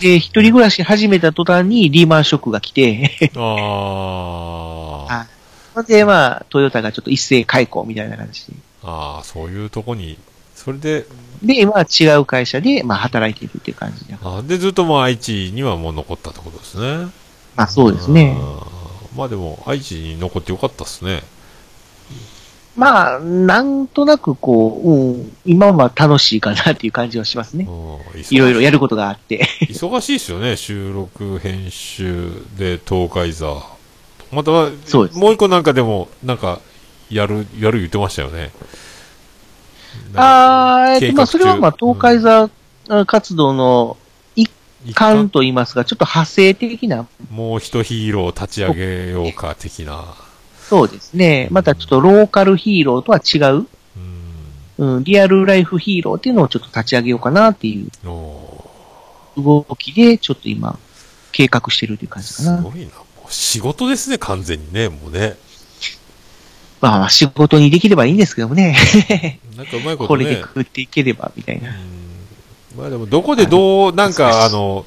[0.00, 5.34] で、一人暮らし始めた途端にリーマンショックが来て、あーはい
[5.74, 8.52] ほんで、まあ、トヨタがちょっと一斉解雇みたいな感じで。
[8.82, 10.18] あーそういうとこに
[10.54, 11.06] それで
[11.42, 14.16] で、今は違う会社で、まあ、働いているっていう感じで。
[14.22, 17.06] あでずっともう愛知にはもう残ったってことですね
[17.56, 18.36] まあ、そうですね。
[19.16, 21.22] まあでも愛知に残ってよかったっすね
[22.76, 27.66] まあ、なんとなくこう、うん、今は楽しいかなっていう感じはしますね。
[27.68, 27.94] うん
[28.30, 29.46] いろいろやることがあって。
[29.68, 33.62] 忙しいですよね、収録、編集で東海座。
[34.32, 36.60] または、そうですもう一個なんかでも、なんか、
[37.10, 38.50] やる、やる言ってましたよね。
[40.16, 42.50] あー、えっと、まあ、それはまあ、東海座
[42.88, 43.96] あ活動の
[44.36, 44.50] 一
[44.84, 50.04] 一環といいますか、ちょっと派生的な、もう一ヒーロー立ち上げようか、的な。
[50.68, 51.48] そうですね。
[51.50, 53.66] またちょっとローカルヒーローとは違う、
[54.78, 54.96] うん。
[54.96, 58.70] うん、リアルライフヒーローっていうのをちょっと立ち上げようかなっていうお
[59.36, 60.78] 動きで、ちょっと今、
[61.32, 62.58] 計画してるという感ーじかな。
[62.58, 62.86] すごいな。
[62.86, 65.36] もう仕事ですね、完全にね、もうね。
[66.80, 68.76] まあまあ、仕事にできればいいんですけどもね。
[69.56, 70.40] なんかうまいことこれでね。
[70.42, 71.70] 食っていければ、みたいな。
[71.70, 72.04] うん
[72.76, 74.84] まあでも、どこでどう、なんか、あの、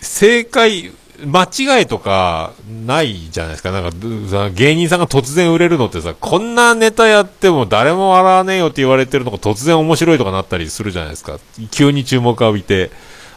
[0.00, 0.92] 正解、
[1.24, 2.52] 間違いとか、
[2.86, 3.70] ないじゃないですか。
[3.70, 11.38] なんか、芸人さんが突然売れるのってさ、こんなネタやっても誰も笑わねえよって言われてるのが突然面白いとかなったりするじゃないですか。
[11.70, 12.90] 急に注目を浴びて、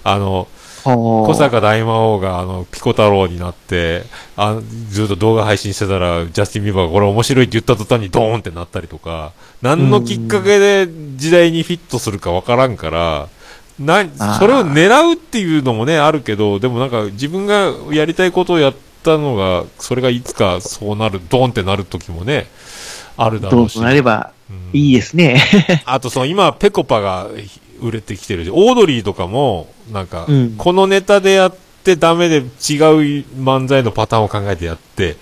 [0.04, 0.48] あの、
[0.84, 4.04] 小小坂大魔王が、あの、ピコ太郎になって、
[4.38, 4.60] あ
[4.90, 13.28] ずっと動画配信してたら、ジャスティン・ビーバーがこれ面白いって言った途端にドーンってなったりとか、何のきっかけで時代にフィットするかわからんから、
[13.80, 14.06] な、
[14.40, 22.48] それを狙うっていうのもね、あるけど、でもなんか自分がやりたいことをやったのが、それがいつかそうなる、ドーンってなる時もね、
[23.18, 23.76] あるだろうし。
[23.76, 25.42] どうとなればうんいいですね。
[25.86, 27.28] あとその今、ペコパが
[27.82, 32.46] 売れてきてるし、オードリーとかも、なんかうん、このネタでやってダメで違う
[33.40, 35.18] 漫才のパターンを考えてやって、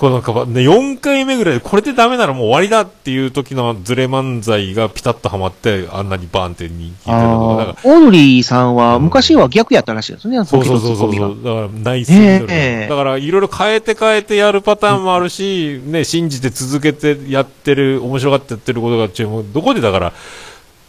[0.00, 7.86] このかば、ね、4回目ぐらいでこれでダメならもう終わりだっていう時のズレ漫才がピタッとはまって、あんなにバーンって人気だかあー。
[7.86, 11.12] オードリーさんはうん昔は逆やったらしいですね、ら、そうそうそうそう。
[11.12, 20.12] だから、ナイスえだから、いろいろ変えて変えてやるパターンもあるし、ね、信じて続けてやってる、面白がってやってることが注目、どこでだから、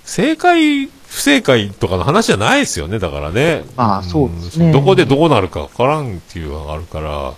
[0.06, 3.66] 正解、不正解とかの話じゃないですよね、だからね。
[3.76, 4.70] ああそうですね。
[4.70, 4.72] ん。
[4.72, 7.34] どこでどうなるかわからんっていうのがあるから、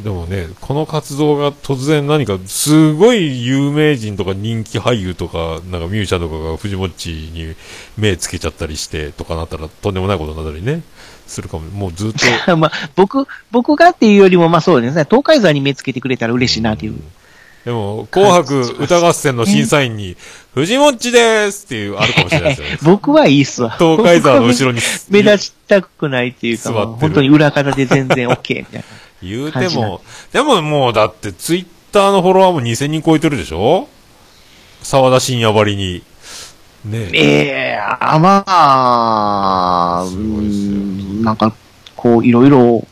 [0.00, 7.54] でもね、この活動が突然何か、すごい有名人とか人気俳優とか、なんかミュージシャンとかが藤もっちに
[7.96, 10.82] 目つけちゃったりしてとかなったらとんでもないことになったりね、
[11.26, 11.64] するかも。
[11.70, 12.12] もうずっ
[12.46, 12.56] と。
[12.56, 16.94] まあ、僕、僕がっていうよりも、まあそうですね、東海座に目つけてくれたら嬉しいなっていう。
[17.64, 20.16] でも、紅白歌合戦の審査員に、
[20.54, 22.78] 藤もっちですっていう、あるかもしれないですよね。
[22.84, 23.74] 僕はいいっすわ。
[23.78, 24.80] 東海沢の後ろに。
[25.08, 28.84] 目立ちたくないっていうか、本当に裏方で全然 OK みたいな。
[29.22, 30.00] 言うても、
[30.32, 33.88] でももうだってツイッターのフォロワーも2000人超えてるでしょ？
[34.82, 36.02] 沢田信也ばりに、
[36.84, 37.46] ねえ。
[37.46, 40.72] えあまあ、すごいですよ。
[40.72, 41.54] うんなんか、
[41.96, 42.86] こう、いろいろ、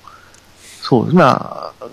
[0.81, 1.17] そうです。
[1.17, 1.87] まあ、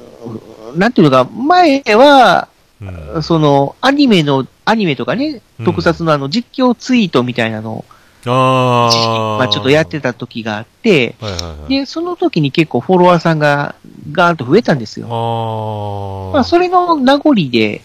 [0.76, 2.48] なんていうのか、前は、
[2.82, 3.24] うん。
[3.24, 7.86] その、アニメの、アニメとかねうん、特撮のあの、実況ツイートみたいなのを、
[8.26, 9.38] ああ。
[9.40, 11.70] まあちょっとやってた時があって、はいはいはい。
[11.70, 13.76] で、その時に結構フォロワーさんが
[14.12, 15.08] ガーンと増えたんですよ。
[15.08, 16.34] ああ。
[16.34, 17.82] まあ、それの名残で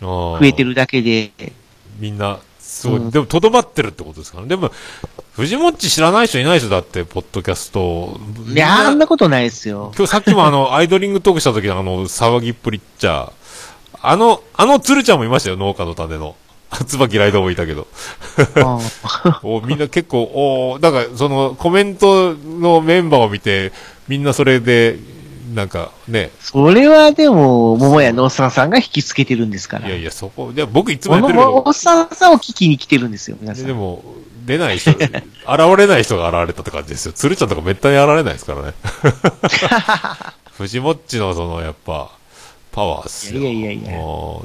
[0.00, 1.32] 増増えてるだけで、
[1.98, 2.96] みんな、すごい。
[2.98, 4.48] うんでも、とどまってるってことですからね。
[4.48, 4.70] でも、
[5.32, 8.18] 藤もっち知らない人いない人だって、ポッドキャスト。
[8.48, 9.92] いや、あんなことないですよ。
[9.96, 13.32] 今日さっきもあの、 アイドリングトークした時のあの、騒ぎっぷりっちゃ、
[14.02, 16.36] あの、あの鶴ちゃんもいましたよ、農家の種の。
[16.86, 17.86] 椿ライドもいたけど。
[18.56, 18.78] あ
[19.42, 23.72] おみんな結構、おだから、その、コメントのメンバーを見て、
[24.08, 24.98] みんなそれで、
[25.54, 29.86] なんかね、それはでも、桃屋のおっさんさんが引きつけてるんですから。
[29.86, 33.66] いやいや、そこ、で僕いつもやってるおっさんさんを聞きに来てるんですよ、皆さん。
[33.66, 34.02] でも、
[34.46, 34.98] 出ない人、現
[35.76, 37.12] れない人が現れたって感じですよ。
[37.12, 38.72] 鶴ちゃんとかめったに現れないですからね。
[40.56, 42.10] 藤もっちのその、やっぱ、
[42.72, 43.40] パワーっすよ。
[43.40, 43.92] いやいやいや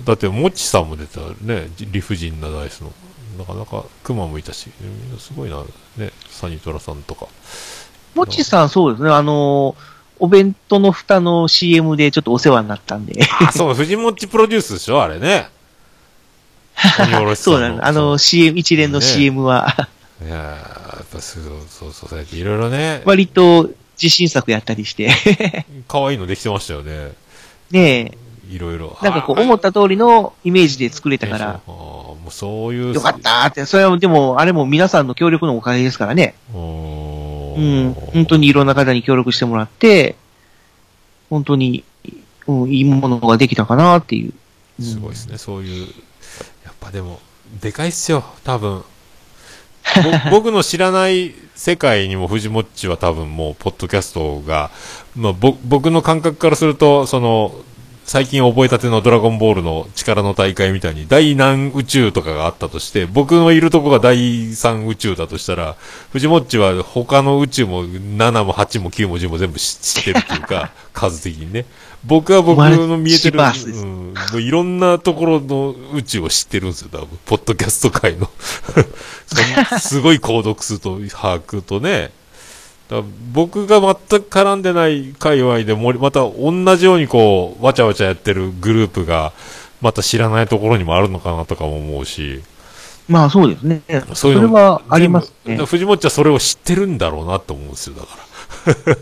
[0.05, 2.91] だって、もっちさんも出たね、理不尽なダイスの。
[3.37, 5.63] なかなか、熊もいたし、みんなすごいな、
[5.97, 7.27] ね、サニトラさんとか。
[8.15, 9.75] もちさん、そうですね、あの、
[10.19, 13.23] お弁当の蓋の CM でちょっとお世話になったんで。
[13.41, 15.49] あ、そう、藤もっちプロデュースでしょあれね。
[17.35, 17.85] そうなの。
[17.85, 19.87] あの、CM、一連のね CM は、
[20.23, 23.69] いやーやっぱそうそうそう、いろいろね、割と
[24.01, 25.65] 自信作やったりして。
[25.87, 27.13] 可愛いのできてましたよね。
[27.71, 28.17] ね
[28.49, 28.97] いろいろ。
[29.01, 32.93] え、なんかこう、思った通りのイメージで作れたから、もうそういう。
[32.93, 36.35] よかったーって、それはでも、あれも皆さんの協力のおかげですからね。
[36.53, 37.27] うーん。
[37.57, 40.15] うん、本当にいろんな方に協力してもらって、
[41.29, 41.83] 本当に、
[42.47, 44.33] うん、いいものができたかなっていう。
[44.79, 45.87] うんすごいですね、そういう。
[46.63, 47.19] やっぱでも、
[47.61, 48.83] でかいっすよ、多分。
[50.29, 54.69] ぼ僕の知らない世界にも藤もっちは多分もう、ポッドキャストが、
[55.17, 57.55] まあ、ぼ僕の感覚からすると、その、
[58.07, 65.75] 最近覚えたてのドラゴンボールの力の大会みたいに第何宇宙とかがあったとして、僕のいるとこが第3宇宙だとしたら、
[66.13, 71.65] 藤もっちは他の宇宙も7も8も9も10も全部知知ってるっていうか、 数的にね。
[72.05, 77.07] 僕は僕の見えてる、うん、もういろんなところの宇宙を知ってるんですよ、多分。
[77.25, 78.29] ポッドキャスト界の。
[79.81, 82.11] すごい購読数と把握とね。
[82.89, 89.33] だ僕が全く絡んでない界隈でもり、また同じようにこう、わちゃわちゃやってるグループが、
[89.81, 92.41] また知らないところにもあるのかなとかも思うし。
[93.07, 93.81] まあそうですね。
[94.13, 95.57] そういうのそれはありますね。
[95.57, 98.17] 藤本ちゃんそれを知ってるんだろうなと思うんですよ、だか
[98.65, 98.97] ら。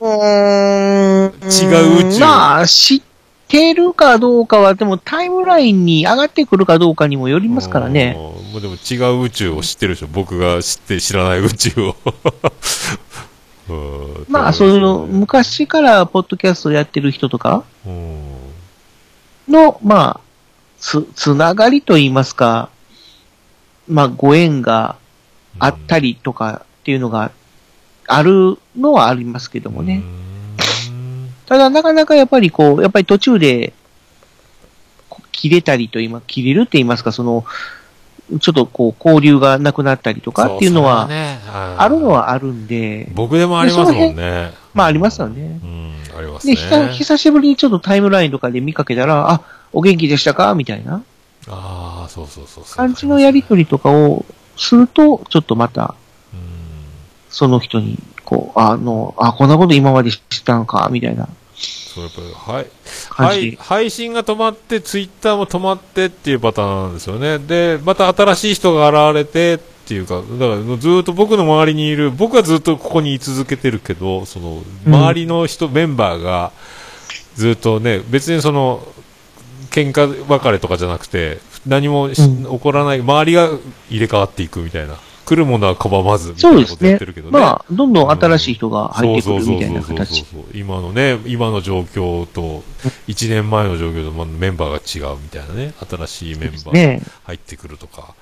[0.00, 3.04] うーん 違う宇宙まあ、知って
[3.48, 8.16] るかどうかは、でもタイムラインに上がってくるかどうかにもよりますからね。
[8.16, 8.52] うん。
[8.52, 10.08] もうでも違う宇宙を知ってるでしょ。
[10.08, 11.96] 僕が知って知らない宇宙を。
[13.68, 18.22] うんまあ、そういうの、昔からポッドキャストやってる人とかうん
[19.48, 20.20] の、まあ、
[20.78, 22.70] つ、つながりと言いますか、
[23.88, 24.96] まあ、ご縁が
[25.58, 27.32] あったりとかっていうのが
[28.06, 30.02] あるのはありますけどもね。
[30.04, 30.25] うん
[31.46, 33.72] ただ、なかなかやっぱりこう、やっぱり途中で、
[35.32, 37.44] 切れたりと言いま、切れるって言いますか、その、
[38.40, 41.08] ちょっとこう、交流がなくなったりとかっていうのは、
[41.78, 44.52] あるのはあるんで、僕でもありますもんね。
[44.74, 46.56] まあありますよねうん、ありますで、ね。
[46.56, 49.40] ひた久しぶりにちょっとタイムラインとかで見かけたら、あ、
[49.72, 51.02] お元気でしたかみたいな
[51.48, 52.64] ああ、そうそうそう。
[52.64, 55.94] 感じのやりとりとかをすると、ちょっとまた、
[56.34, 56.40] うん
[57.30, 61.28] その人に、こう、あの、あ、こんなこと今まで知ってたのか、みたいな
[61.96, 62.66] そうやっぱり、
[63.08, 63.56] はい。
[63.58, 67.38] 配信が止まって、ツイッターも止まってっていうパターンなんですよね。
[67.38, 76.52] で、また新しい人が現れてっていうか、だからずっと僕の周りにいる、僕はずっとここに居続けてるけど、その、周りの人、メンバーが、
[77.36, 78.86] ずっとね、別にその、
[79.70, 83.48] 喧嘩別れとかじゃなくて、何もし、うん起こらない、周りが
[83.88, 84.96] 入れ替わっていくみたいな。
[85.26, 87.38] 来るものは拒まず、みたそいうなことやってるけどね。
[87.38, 90.24] まあ、どんどん新しい人が入ってくるみたいな形。
[90.54, 92.62] 今のね、今の状況と、
[93.08, 98.14] 1年前の状況とまあメンバーが違うみたいなね、新しいメンバー入ってくるとか、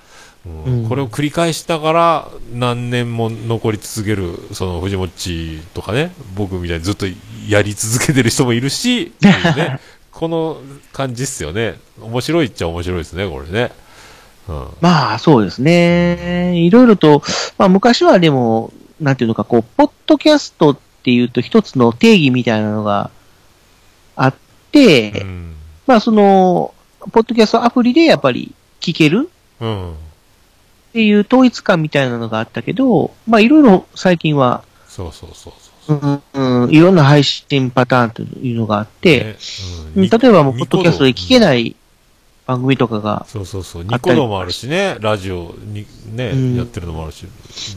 [0.47, 0.85] ううん。
[0.85, 7.05] んこれを繰り返したから何年も残り続ける、その藤もっちとかね、僕みたいにずっと
[7.47, 9.79] やり続けてる人もいるし、ね、
[10.11, 10.57] この
[10.91, 11.75] 感じっすよね。
[12.01, 13.71] 面白いっちゃ面白いですね、これね。
[14.47, 14.67] うん。
[14.81, 16.57] まあ、そうですね。
[16.57, 17.21] いろいろと、
[17.57, 23.09] まあ、昔はでも、なんていうのか、こう、ポッドキャストっていうと一つの定義みたいなのが
[24.15, 24.35] あっ
[24.71, 25.55] て、うん
[25.87, 26.73] まあ、その、
[27.11, 29.29] ポッドキャストアプリでやっぱり聞ける
[29.59, 29.91] うん。
[29.91, 29.93] っ
[30.93, 36.21] ていう統一感みたいなのがあったけど、まあいろいろ最近は、そうそうそうそう。
[36.33, 39.35] うん、うん、いろんな配信パターンというのがあって、
[39.95, 41.39] ね例えばもう、ポッドキャストで聞けい。
[41.39, 41.75] ない
[42.45, 43.83] 番組とかが、そうそうそう。
[43.83, 47.25] ニコ動もあるしね、ラジオにね、うんやってるのもあるし、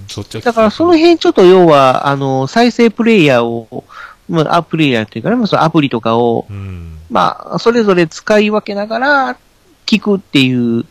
[0.09, 3.85] そっちだからその辺ちょっと要は、あの、再生プレイヤーを、
[4.29, 6.99] まあ、アプリやっていうかね、まあそのアプリとかを、うん。
[7.11, 9.39] まあ、それぞれ使い分けながら、
[9.87, 10.85] 聞くっていう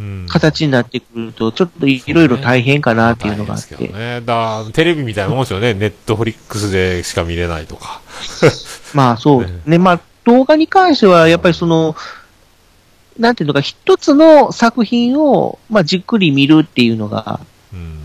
[0.00, 0.26] うん。
[0.28, 3.76] 形になってくると、ちょっといろいろ大変かなっていうのがあって。
[3.76, 4.20] 大変ですけどね。
[4.20, 5.74] だテレビみたいなもんですよね。
[5.78, 8.00] ネットフリックスでしか見れないとか。
[8.94, 9.78] まあそうねね。
[9.78, 11.94] まあ動画に関しては、やっぱりその、
[13.18, 17.40] なんていうのか、一つの作品を、まあじっくり見るっていうのが、
[17.72, 17.98] うん。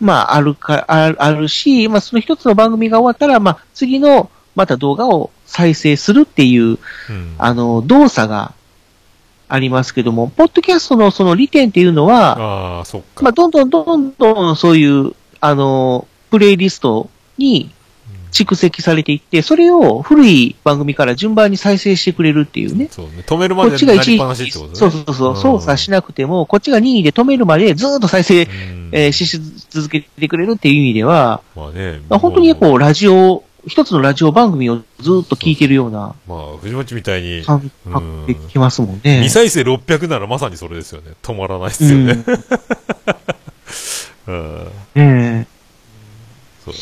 [0.00, 7.34] まああるか、ああるし、まあその一つの番組が終わったら、まあ次のまた動画を再生するっていう、うん。
[7.38, 8.54] あの、動作が
[9.48, 12.84] ありますけども、ポッドキャストのその利点っていうのは、あ。
[13.20, 17.70] まあどんどんどんどんそういう、あの、プレイリストに
[18.44, 22.88] 蓄積されていって、それを古い番組から順番に再生してくれるっていうね。
[22.90, 23.22] そうね。
[23.26, 24.74] 止めるこまでっちが一時なりっぱなしってことね。
[24.76, 32.00] そうそうそう、ん操作しなくても、こっちが任意で止めるまでずーっと再生、うんえーし続けてくれるっていう意味では、まあね。
[32.08, 39.20] まあ本当にもこう、ラジオ、一つのラジオ番組をずーっと聞いてるようなまあ、藤本みたいに、感覚できますもんね。
[39.22, 41.12] 未再生600ならまさにそれですよね。
[41.22, 42.24] 止まらないですよね。
[44.26, 44.66] うん。
[44.96, 45.46] うんね
[46.64, 46.80] そうだ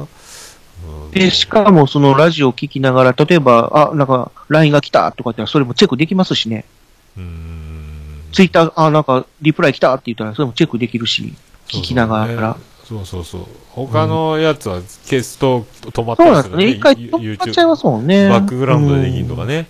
[0.00, 0.19] な
[1.12, 6.64] で、しかもそのラジオを聞きながら、例えば、あ、なんか、LINE が来たとかってそれもチェックできますしね。
[7.16, 8.22] うん。
[8.32, 11.34] ツイッター、あ、なんか、リプライ来たって言ったら、それもチェックできるし、
[11.68, 12.56] 聞きながら。
[12.84, 13.46] そうそうそう。
[13.68, 16.66] 他のやつは消すと止まったそうなんですね。
[16.66, 18.28] 一回ユ止まっちゃいますもんね。
[18.28, 19.68] バックグラウンドでできるとかね。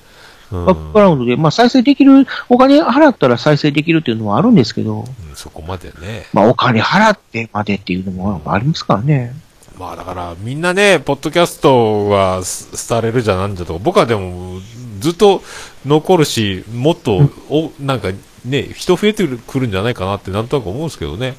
[0.51, 5.05] バックグラウンドで、まあ再生できる、お金払ったら再生できるっていうのもあるんですけど、うん
[5.35, 6.27] そこまでね。
[6.33, 9.35] まあお金払ってまでっていうのもありますからね。
[9.81, 14.61] まあだから、みんなね、ポッドキャストはす廃れるじゃなんじゃとか、僕はでも、
[14.99, 15.43] ずっと
[15.87, 18.11] 残るし、もっと、お、なんか
[18.45, 21.35] ね、人増えてくるんじゃないかなってなんとなく思うんですけどね。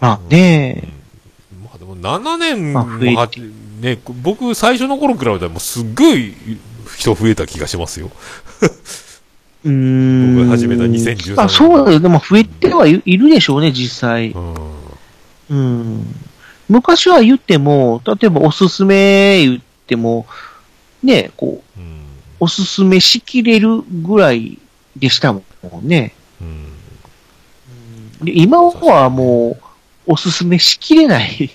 [0.00, 0.94] まあね
[1.62, 6.34] まあでも7年まあね、僕最初の頃比べたらもうすっごい
[6.96, 8.10] 人増えた気がしますよ。
[9.62, 10.36] うーん。
[10.36, 12.00] 僕が始めた2013年まあそうだよ。
[12.00, 14.38] でも増えてはいいるでしょうね、実際う。
[14.38, 14.54] ん。
[15.50, 16.06] うん。
[16.68, 20.26] 昔は言っても、例えばおすすめ言っても、
[21.02, 22.00] ね、こう、うん。
[22.40, 24.58] おすすめしきれるぐらい
[24.96, 25.42] でしたも
[25.82, 26.14] んね。
[26.40, 28.24] うん。
[28.24, 29.56] で今はも
[30.06, 31.50] う、おすすめしきれない。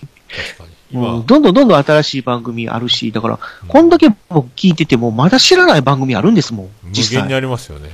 [0.91, 7.17] どんどんどんどん新しい番組あるし、だから、こんだけ僕聞いてても、まだ知らない番組あるんですもん、無実際。
[7.21, 7.89] 限にありますよね。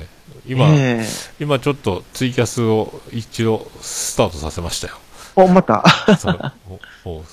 [0.47, 1.05] 今、え
[1.39, 4.97] 今ちょっとツイキャスを一度スタートさせましたよ。
[5.37, 5.83] えお、また。
[6.19, 6.51] そう
[7.05, 7.25] おお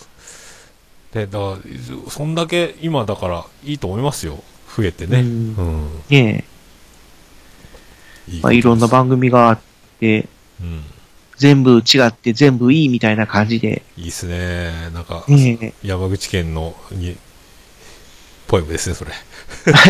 [1.12, 1.58] で、だか
[2.06, 4.42] ら、そんだけ今だからいいと思いますよ。
[4.76, 5.20] 増えてね。
[5.20, 6.02] ううんん。
[6.08, 6.44] ね
[8.28, 9.60] え、いいまあ、いろんな番組があっ
[10.00, 10.26] て、
[10.60, 10.82] うん。
[11.36, 14.70] 全部違って全部いいみたいな感じで、いいっすね。
[14.94, 17.16] なんか、ね山口県のに、
[18.46, 19.12] ポエムですね、それ。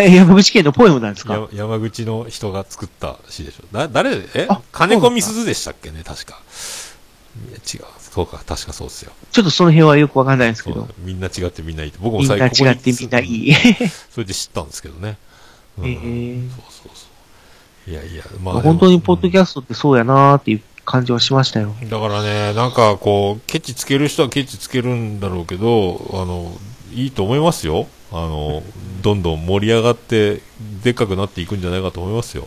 [0.01, 1.35] え、 山口県のポエムなんですか？
[1.35, 3.65] や山口の人が作った詩でしょ。
[3.77, 4.47] だ、誰、え？
[4.49, 6.41] あ金子みすずでしたっけね、確か。
[7.51, 7.85] いや違う。
[8.13, 9.13] そうか、確かそうですよ。
[9.31, 11.93] ちょっとその辺はよくわかんないんですけどみんな違ってみんないい。
[11.99, 13.55] 僕もみんな最違ってみんないい。
[14.11, 15.17] それで知ったんですけどね。
[15.79, 17.07] うんええそうそうそ
[17.87, 17.91] う。
[17.91, 18.61] いやいや、まあ。
[18.61, 21.75] 本当にポッドキャャストってそうやなーっていう感じはしましたよ。
[21.85, 26.53] だからね、なんかこう、ケチつける人はケチつけるんだろうけど、あの、
[26.93, 27.87] いいと思いますよ。
[28.13, 28.63] あの、
[29.01, 30.43] どんどん盛り上がって、
[30.85, 32.47] でっかくなっていくんじゃないかと思いますよ。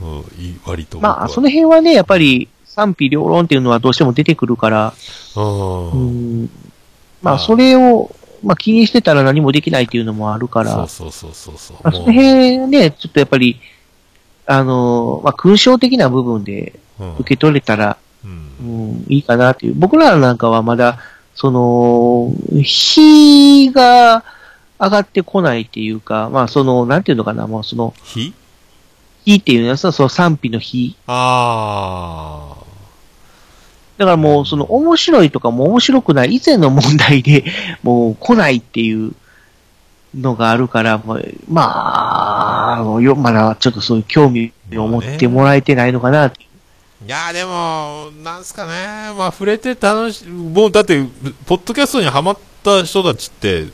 [0.00, 1.00] うん、割と。
[1.00, 4.94] まあ、その辺はね、やっぱり賛否両論っていうのはどうしても出てくるから、
[5.34, 5.90] うん。
[5.92, 5.96] う
[6.44, 6.50] ん、
[7.22, 8.14] まあまあ、それを、
[8.44, 11.76] まあ気にしてたら何もできないっていうのもあるから、そうそうそうそうそう。
[11.82, 13.58] まあ、その辺ね、ちょっとやっぱり、
[14.44, 18.62] あの、まあ、勲章的な部分でうん受け取れたら、うんう
[18.92, 19.74] ん、いいかなっていう。
[19.74, 20.98] 僕らなんかはまだ、
[21.34, 22.30] その、
[22.62, 24.22] 日が
[24.78, 28.34] 上がってこないっていうか、まあ、その、なんていうのかな、もうその、火
[29.24, 30.96] 日っていうのはさ、その賛否の日。
[31.06, 32.65] ああ。
[33.98, 37.44] だからもう、その、面白いとかも面白くない以前の問題で、
[37.82, 39.12] もう来ないっていう
[40.14, 41.00] のがあるから、
[41.48, 46.26] まあ、よ、まだちょっとそういう興味を持ってもらえてないのかな。
[46.26, 49.14] いやでも、なんすかね。
[49.16, 51.04] まあ、触れて楽しい、もうだって、
[51.46, 52.36] ポッドキャストにハマっ
[52.74, 53.66] った人たちって、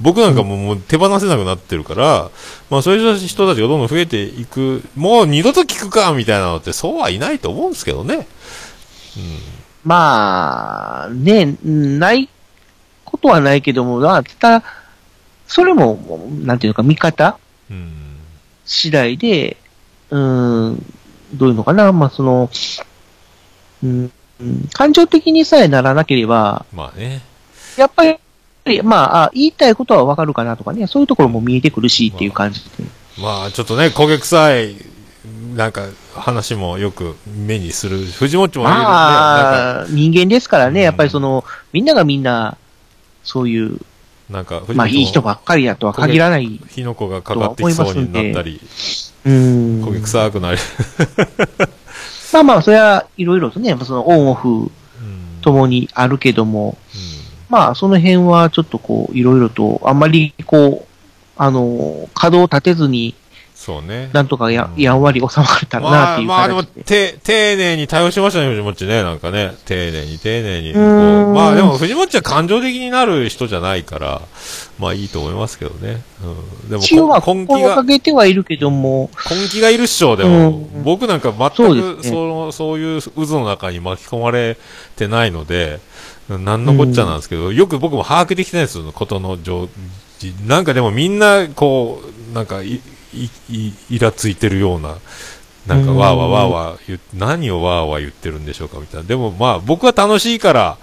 [0.00, 2.30] 僕なんかももう手放せなくなってるから、
[2.70, 8.26] まあそういう人たちがどんどん増えていく、もう二度と聞くかみたいなのってそうはいないと思うんですけどね。
[9.84, 12.28] まあ、ね、ない
[13.04, 14.64] ことはないけども、まあ、ただ、
[15.46, 17.38] それも、なんていうのか、見方
[17.70, 17.92] うん。
[18.64, 19.56] 次第で、
[20.10, 20.86] うーん、
[21.34, 22.50] どういうのかな、まあ、その、
[23.82, 27.22] うん、うん感情的にさえならなければ、まあね。
[27.76, 32.84] やっぱり、まあ、あ言いたいことはわかるかなとかね、そういうところも見えてくるしっていう感じで。
[33.18, 34.76] まあちょっとね、焦げ臭い、
[35.54, 35.82] なんか
[36.14, 37.98] 話もよく目にする。
[37.98, 38.70] 藤本もね。
[38.70, 42.56] なんかまあ、人間ですからね、うんやっぱりその、みんながみんな、
[43.22, 43.78] そういう、
[44.30, 46.60] なんかまあ、いい人ばっかりだとは限らない。
[46.68, 48.60] 火の粉がかかってきそうになったり、
[49.24, 49.84] うん。
[49.84, 50.58] 焦げ臭くなり。
[52.32, 54.70] まあまあ、それはいろいろとね、そのオンオフうん
[55.42, 57.22] ともにあるけども、うん
[57.52, 60.92] まあ、その辺はちょっとこう、いろいろと、あんまりこう、
[61.36, 63.14] あの、稼働立てずに、
[63.62, 64.10] そうね。
[64.12, 66.82] なんとかや,、うんやんわり収まれたらなまあ、っていうまあでも、形で。
[66.82, 69.02] て、丁寧に対応しましたね、藤本ね。
[69.04, 69.54] なんかね。
[69.66, 70.72] 丁寧に、丁寧に。
[70.74, 74.20] まあでも、藤本は感情的になる人じゃないから、
[74.80, 76.02] まあいいと思いますけどね。
[76.64, 76.70] うん。
[76.70, 80.48] でも、一応はこ根気が心が、けてはいるけども、根気がいるっしょ、でも。
[80.48, 84.58] うん僕なんか全そうですねくその、そういう渦の中に巻き込まれ
[84.96, 85.78] てないので、
[86.28, 89.68] なんのこっちゃなんですけど、よく僕も把握できてないですよ、ことの状
[90.46, 92.80] なんかでもみんな、こう、なんかい、
[93.14, 94.96] イラついてるような、
[95.66, 99.08] なんかうんわーわーわーわー言っ何をわーわー言ってるんでしょうかみたいな。
[99.08, 100.78] でもまあ僕は楽しいから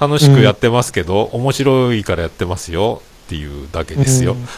[0.00, 4.32] 楽しくやってますけど、面白いからやってますよっていうだけですよ。
[4.32, 4.38] うん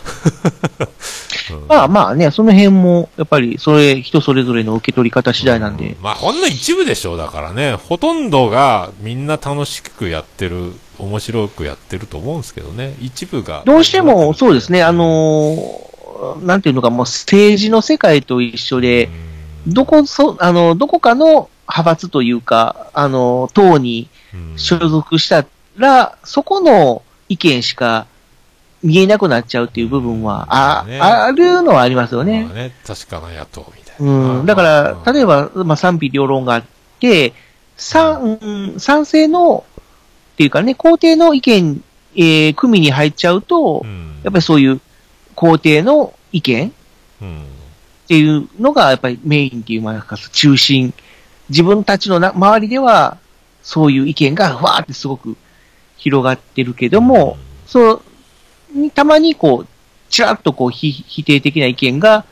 [1.50, 7.74] うんまあまあね、その辺も、やっぱり、それ、人それぞれの受け取り方次第なんで、まあほんの一部でしょうだからね。
[7.74, 12.96] ほとんどがみんな楽しくやってる、面白くやってると思うんですけどね。
[13.00, 13.62] 一部が。
[13.64, 15.95] どうしてもそうですね、あのー
[16.42, 19.08] なんていうのか、もう政治の世界と一緒で、
[19.66, 25.46] どこ、そ、あの、どこかの派閥というか、あの、党にうん、所属した
[25.76, 28.06] ら、そこの意見しか
[28.82, 32.54] 見えなくなっちゃうっていう部分は、あ、ねあるのはありますよねまあ。
[32.54, 34.38] ね、確かな野党みたいな。
[34.38, 34.46] うん。
[34.46, 36.64] だから、例えば、まあ、賛否両論があっ
[37.00, 37.32] て、
[37.76, 39.64] 賛、うん賛成の、
[40.34, 41.82] っていうかね、肯定の意見、
[42.14, 44.80] えー組に入っちゃうと、うん、やっぱりそういう
[45.36, 46.72] 肯定の意見
[47.20, 50.92] うん、っていうのが、やっぱりメインっていう、まあ、中心。
[51.48, 53.18] 自分たちのな周りでは、
[53.62, 55.36] そういう意見が、わーってすごく
[55.96, 58.02] 広がってるけども、そう、
[58.74, 59.66] にたまにこう、
[60.08, 62.24] ちらっとこう、非否定的な意見が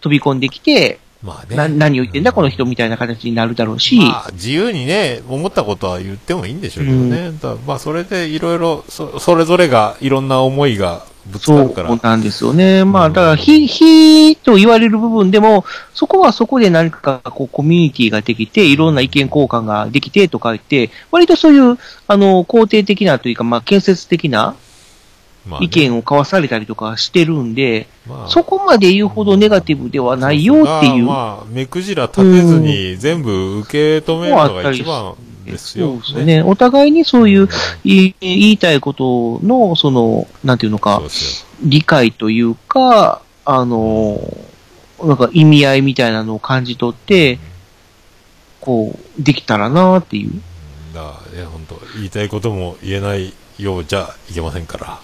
[0.00, 1.56] 飛び込んできて、まあね。
[1.56, 7.32] な何を言ってんだ、この人みたいな形になるだろうし、まあ、自由にね、思ったことは言ってもいいんでしょうけどね。
[7.40, 11.96] だまあ、それでいろいろ、そそれぞれが、いろんな思いがぶつかそうるから。
[11.96, 12.84] なんですよね。
[12.84, 15.64] まあ、うんだから、非、非と言われる部分でも、
[15.94, 24.54] そこはそこで何かこう、コミュニティができて、いろんな意見交換ができてとか言って、割とそういう、あの、肯定的なというか、まあ、建設的な
[25.60, 31.04] 意見を交わされたりとかしてるんで、まあそこまで言うほどネガティブではないよっていう。
[31.04, 35.14] まあ、目くじら立てずに全部受け止めるのが一番
[35.46, 36.00] ですよ。
[36.04, 36.42] そうですね。
[36.42, 37.48] お互いにそういう、
[37.84, 41.02] い言いたいことの、その、なんていうのか。
[41.62, 44.20] 理解というか、あの、
[45.02, 47.38] なんか意味合いみたいなのを感じ取って、
[48.60, 50.32] こう、できたらなっていう。
[50.94, 55.00] だからね、本当言いたいことも言えないようじゃいけませんから。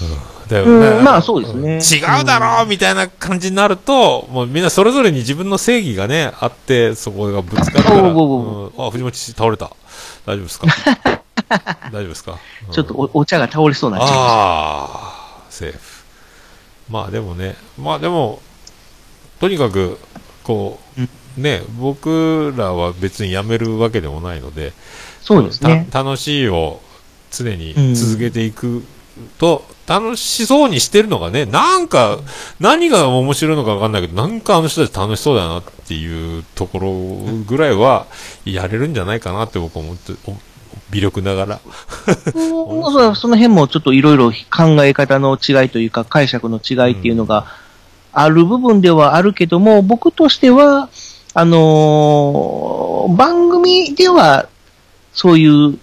[0.00, 8.02] うん、だよね、うんまあそうですね違うだろうみたいな感じになると、もうみんなそれぞれに自分の正義がね、あって、そこがぶつかるから。
[8.02, 9.70] おうおううんあ、藤本倒れた。
[10.26, 10.66] 大丈夫ですか？
[11.90, 12.38] 大丈夫ですか、
[12.68, 14.88] うんちょっとおお茶が倒れそうになっちゃいましあ
[15.40, 15.78] あ、セーフ。
[16.88, 18.40] まあでもね、まあでも、
[19.40, 19.98] とにかく、
[20.44, 20.78] こ
[21.36, 24.76] う、ね、僕らは別に辞めるわけでもないので、た。
[25.22, 25.86] そうですね。
[25.90, 26.80] た楽しいを
[27.30, 28.84] 常にうん続けていく
[29.38, 32.20] と、楽しそうにしてるのがね、なんか、
[32.60, 36.92] 何が面白いのかわかんないけど、なんかあの人たち楽しそうだなっていうところ
[37.44, 38.06] ぐらいは、
[38.44, 40.12] やれるんじゃないかなって僕は思って、
[40.92, 41.60] 微力ながら。
[42.04, 47.46] そその辺もちょっといろいろ考え方の違いというか解釈の違いっていうのが
[48.12, 50.88] ある部分ではあるけども、僕としては、
[51.34, 54.48] あのー番組では
[55.12, 55.78] そういう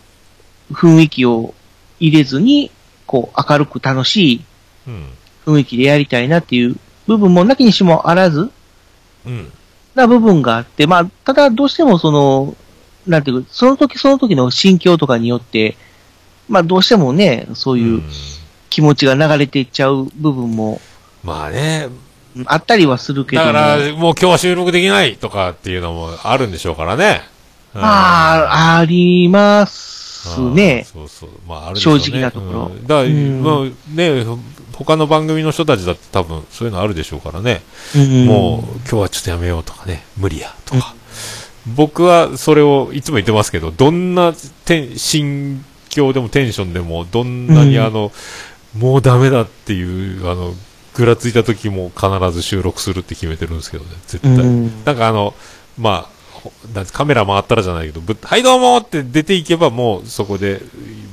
[0.72, 1.54] 雰囲気を
[2.00, 2.72] 入れずに、
[3.08, 4.42] こう明るく楽しい
[4.88, 5.10] うん。
[5.46, 6.76] 雰囲気でやりたいなっていう
[7.08, 8.52] 部分もなきにしもあらず
[9.26, 9.52] うん。
[9.96, 12.56] な部分があって、まあ、ただどうしてもその、
[13.08, 15.76] なんていうか、その時その時の心境とかによって、
[16.48, 18.04] まあどうしてもね、そういううん
[18.70, 20.80] 気持ちが流れていっちゃう部分も
[21.24, 21.88] まあね、
[22.36, 23.52] うんあったりはするけども。
[23.52, 27.24] だから、もう今日は収録できないとかっていうのもあるんでしょうからね。
[27.74, 29.97] うんまあ、あります
[30.54, 30.94] ねあー。
[30.94, 31.30] そうそう。
[31.48, 33.64] まあ、あるでしょうね正直なところうんだから、うんまあ
[33.96, 34.26] ね、
[34.74, 37.62] 他の番組の人たちだって多分そういうのあるでしょうからね。
[37.96, 40.94] うんもう、今日はちょっとやめようとかね、無理やとか。
[41.76, 44.34] 僕はそれをいつも言ってますけど、どんな
[44.66, 48.12] テン心境でもテンションでも、どんなにうんあの、
[48.78, 50.54] もうダメだっていう、あの、
[50.94, 54.32] ぐらついた時も必ず収録するって決めてるんですけどね、絶対。
[54.34, 55.34] うんなんかあの、
[55.78, 56.17] まあ、
[56.92, 60.62] カメラ回ったらじゃないけど、ぶはいどうもって出ていけばもうそこで、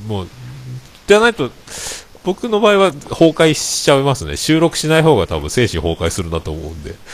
[0.06, 0.28] もう、
[1.06, 1.50] じゃないと、
[2.24, 4.36] 僕の場合は崩壊しちゃいますね。
[4.36, 6.94] 収録しない方が多分精神崩壊するなと思うんで。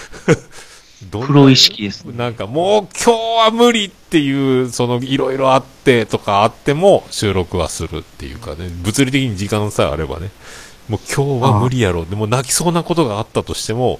[1.11, 2.13] どんなプロ意識ですね。
[2.17, 10.31] なんかもう今日は無理っていう、そのいろいろあってとかあっても収録はするっていうかね、物理的に時間さえあればね、
[10.89, 12.07] もう今日は無理やろう。
[12.07, 13.99] でも泣きそうなことがあったとしても、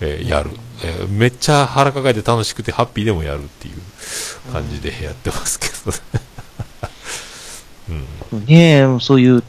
[0.00, 0.50] えーやる、
[0.84, 5.98] えーめっちゃ腹抱えて楽しくてハッピーでもやるっていう感じでやってますけどね。
[8.32, 8.44] うん。
[8.46, 9.42] ねそういう、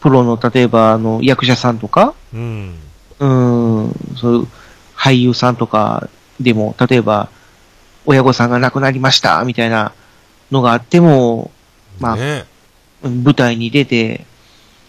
[0.00, 2.78] プロの、例えば、あの、役者さんとか、うん。
[3.18, 4.48] うん、そういう
[4.96, 7.28] 俳優さんとかでも、例えば、
[8.04, 9.92] 親御さんが亡くなりました、みたいな
[10.50, 11.50] のがあっても、
[11.98, 12.44] まあね
[13.02, 14.26] うん舞台に出て、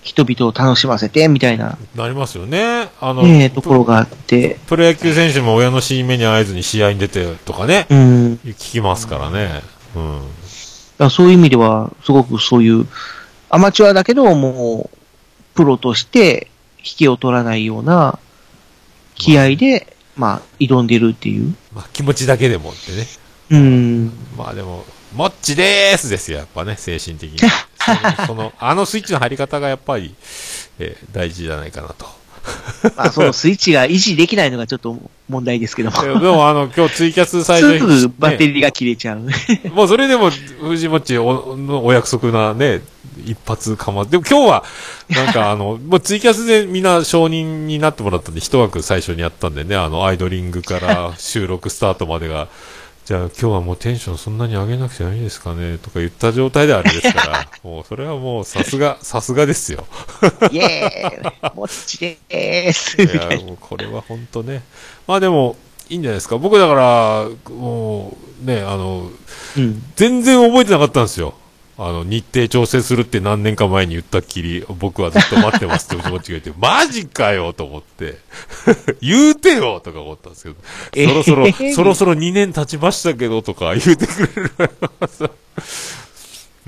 [0.08, 2.88] 人々を楽しませて、みたいな、なりますよね。
[3.02, 9.62] あの、ねところがあって、プロ野球選手も親の死に目に会えずに試合に出てとかね、うん、聞きますからね。
[9.98, 10.22] うん。
[10.98, 12.88] だそういう意味では、すごくそういう、
[13.50, 14.98] アマチュアだけど、もう、
[15.56, 18.18] プロとして、引けを取らないような、
[19.16, 21.54] 気合で、まあ、挑んでるっていう。
[21.74, 23.06] まあ、気持ちだけでもってね。
[23.50, 24.12] うん。
[24.38, 27.40] まあでも、もっちでーすですよ、やっぱね、精神的に。
[28.28, 30.14] その、あのスイッチの入り方がやっぱり、
[30.80, 32.06] えー大事じゃないかなと。
[32.96, 35.98] まあ、そのスイッチが維持できないのがちょっと問題ですけども。
[36.04, 39.20] えーでもあの、今日ツイキャス最初すに、ぐバッテねリーが切れちゃう。
[39.74, 42.82] もうそれでも、藤もっちおのお約束なね、
[43.26, 44.64] 一発かま、でも今日は、
[45.10, 52.48] なんか あの、もうツイキャスでみんな承認になってもらったんで、一枠最初にやったんでね、あの、アイドリングから収録スタートまでが、
[53.08, 59.88] じゃあ今日はもうテンションそんなに上げなくていいですかねとか言った状態であれですから、 もうそれはもうさすが、 さすがですよ。
[60.52, 64.62] イェーイもっちでーすいや、もうこれは本当ね。
[65.08, 65.56] まあでも、
[65.88, 66.38] いいんじゃないですか。
[66.38, 69.10] 僕だから、もう、ね、あの、
[69.56, 69.64] な。
[69.64, 69.84] うん。
[69.96, 71.34] 全然覚えてなかったんですよ。
[71.80, 78.18] あの、日程調整するって何年か前に言ったっきり、僕はずっと待ってますってうちもちが言って、マジかよと思って、
[79.00, 80.56] 言うてよとか思ったんですけど、
[81.12, 84.52] そろそろ、えーそろそろ2年経ちましたけどとか言うてくれる。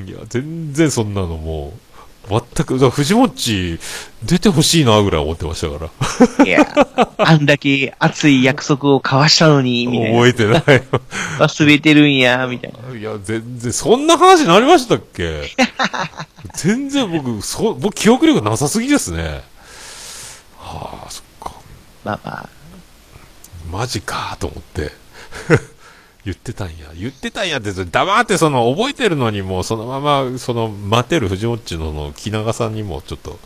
[0.06, 1.89] いや、全然そんなのもう、
[2.30, 3.80] 全く、だ藤もっち、
[4.24, 5.90] 出てほしいなぐらい思ってましたか
[6.40, 6.46] ら。
[6.46, 6.66] いや、
[7.18, 10.18] あんだけ熱い約束を交わしたのに、みたいな。
[10.18, 10.84] 覚えてない。
[11.40, 12.98] 忘れてるんや、みたいな。
[12.98, 15.50] いや、全然、そんな話になりましたっけ？
[16.56, 19.44] 全然僕、そ、僕記憶力なさすぎですね。
[20.58, 21.54] はあ、そっか。
[22.04, 22.50] まあまあ。
[23.72, 24.92] マジかと思って。
[26.32, 26.74] 言ってたんや。
[26.96, 33.40] 言ってたんやって、黙ってその、覚えてるのにもうそのまま、その、待てる藤もっちのの、木永さんにもちょっと、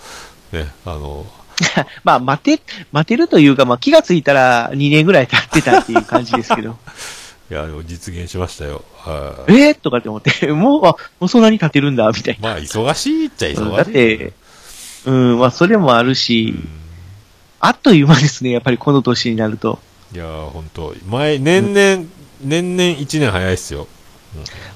[0.52, 1.26] ね、あの、
[2.04, 6.78] まあ、待て、待てるというか、まあ、気がついたら2年ぐらい経ってたっていう感じですけど。
[7.52, 8.84] いや、実現しましたよ。
[8.98, 13.62] はいえー、とかって思って、もう、あ、もうそんなに経ってるんだ、みたいまあ、忙しいっちゃ忙しい。
[13.62, 13.78] な。
[13.78, 14.34] だって、
[15.06, 16.84] うん、まあ、それもあるし、うん
[17.66, 19.80] あっという間ですね、やっぱりこの年になると。
[20.14, 22.10] いやー、本当前、年々、
[22.44, 23.88] 年々1年早いっすよ。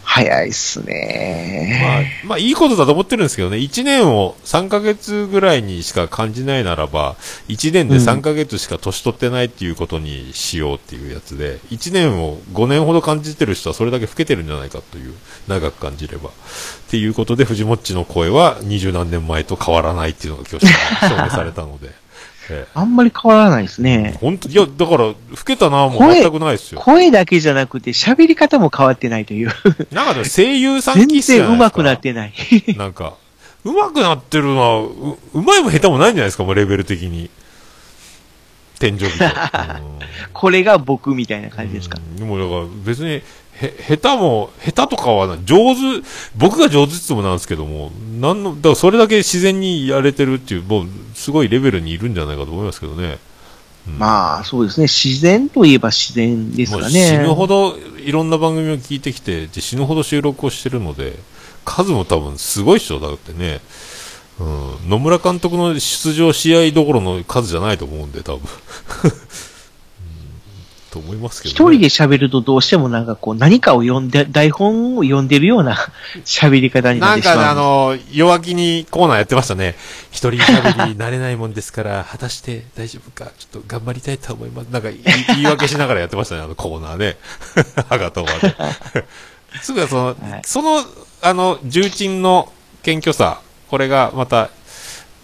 [0.04, 7.16] 早いっすまあね。、まあ、いいことだと思ってるんですけどね、1年を3ヶ月ぐらいにしか感じないならば、
[7.50, 15.14] 1年で3ヶ月しか年取ってないっていうことにしようっていうやつで、1年を5年ほど感じてる人はそれだけ老けてるんじゃないかという、
[15.48, 16.30] 長く感じれば。
[16.30, 16.32] っ
[16.90, 22.07] ていうことで、藤もっちの声は20何年前と変わらないっていうのが今日証明されたので。
[22.50, 24.18] ええあんまり変わらないですね。
[24.22, 26.80] 本当いや、だから、老けたなも全くないですよ。
[26.82, 29.52] 声だけじゃなくて喋り方も変わってないという。
[29.92, 32.34] なんか声優さん全気質じゃ然上手くなってない。
[32.78, 33.14] なんか、
[33.64, 37.30] うまくなってるのは、う、うまいも下手もないんじゃないですか、もうレベル的に。
[38.80, 39.00] 天井
[40.34, 41.98] これが僕みたいな感じですか？
[41.98, 43.22] うんでもだから別に、
[43.62, 45.82] へ、下手も、下手とかはな上手、
[46.36, 53.18] 僕が上手って言ってもなんですけども、なんの、だからそれだけ自然にやれてるっていう、もう、すごいレベルにいるんじゃないかと思いますけどね。
[53.88, 54.88] うんまあ、そうですね。
[54.88, 56.90] 自然といえば自然ですかね。
[56.90, 61.14] 死ぬほどいろんな番組を聞いてきて、で死ぬほど収録をしてるので、
[61.64, 63.62] 数も多分すごいっしょ、だってね。
[64.40, 64.44] う
[64.86, 68.42] ん、野村監督の出場試合どころの数じゃないと思うんで、多分。
[70.98, 71.78] うん、と思いますけ一ど、ね。
[71.78, 75.78] 人で喋るとどうしてもなんかこう何かを読んで、台本を読んでるような
[76.26, 77.52] 喋り方にななんかね、ってしまう。
[77.52, 79.76] あの、弱気にコーナーやってましたね。
[80.12, 84.68] 一人喋りになれないもんですから、果たして大丈夫か、ちょっと頑張りたいと思います。
[84.68, 87.18] なんか言い訳しながらやってましたね、あのコーナーね。
[87.90, 88.56] はがとまで。
[89.62, 90.84] すぐその、はいその、
[91.22, 92.52] あの、重鎮の
[92.84, 94.50] 謙虚さ、これがまた、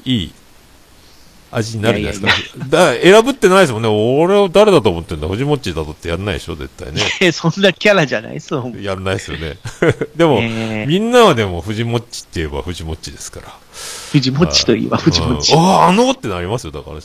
[0.06, 0.34] いい
[1.56, 2.66] 味になるんじゃないですか。
[2.70, 3.88] だ選ぶってないですもんね。
[3.88, 5.28] 俺を誰だと思ってんだ？
[5.28, 7.02] 藤もっちだとってやんないでしょ、絶対ね。
[7.32, 8.82] そんなキャラじゃないそう。
[8.82, 9.58] やんないですよね。
[10.16, 13.54] でも、えーみんなはでも藤もっちって言えば藤もっちですから。
[14.12, 15.60] 藤もっちといえば藤もっちうん。
[15.60, 16.72] ああ、あのってなりますよ。
[16.72, 17.02] だから、う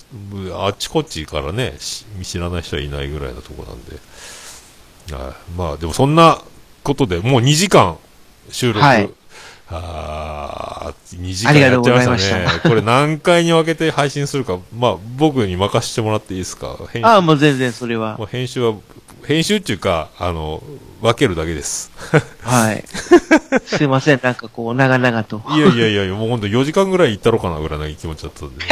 [0.64, 3.96] あっちこっちからね、し知らない人はいないぐらいなとこなんで。
[5.14, 6.38] はいまあ、でもそんな
[6.82, 7.96] ことで、もう2時間
[8.51, 8.84] 収録。
[8.84, 9.11] はい
[9.70, 12.60] ああ、2時間やっちゃいましございまたね。
[12.70, 16.76] これ何回に分けて配信するか、 まあ、僕に任せてもらっていいですか？
[16.92, 18.74] 編集ああ、もう全然それは編集は、
[19.26, 20.62] 編集っていうか、あの、
[21.02, 21.90] 分けるだけです。
[22.42, 22.82] はい。
[23.66, 25.42] すいません、なんかこう、長々と。
[25.50, 28.64] いやいやいやもうほんと4時間ぐらい行ったろかなぐらいの気持ちだったんで。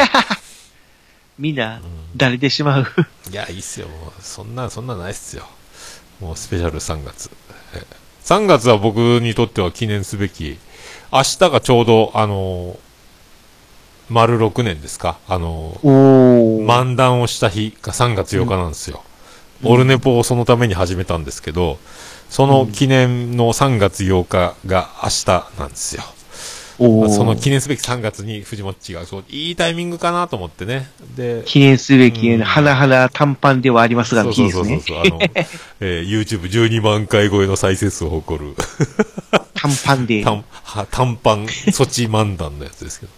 [1.37, 1.79] みんな、
[2.15, 2.87] だれてしまう。
[3.31, 4.23] いや、いいっすよ、もう。
[4.23, 5.45] そんな、そんなないっすよ。
[6.19, 7.29] もうスペシャル3月。
[7.75, 7.83] え
[8.25, 10.57] 3月は僕にとっては記念すべき、
[11.11, 12.77] 明日がちょうど、あのー
[14.09, 15.17] 丸6年ですか？
[15.27, 15.77] あの。
[15.83, 19.03] 漫談をした日が3月8日なんですよ。
[19.65, 21.77] オルネポをそのために始めたんですけど、
[22.29, 25.25] その記念の3月8日が明日
[25.59, 26.03] なんですよ。
[26.77, 30.87] その記念すべき3月に藤もっちが、そう、いいタイミングかなと思ってね。
[31.15, 34.33] で、記念すべき、うん花々短パンではありますが、そう。
[34.33, 35.19] そうそうそう、あの、
[35.81, 38.55] えー、YouTube12 万回超えの再生数を誇る、
[39.57, 40.23] 短パンで。
[40.23, 43.11] 短は短パン措置漫談のやつですけど。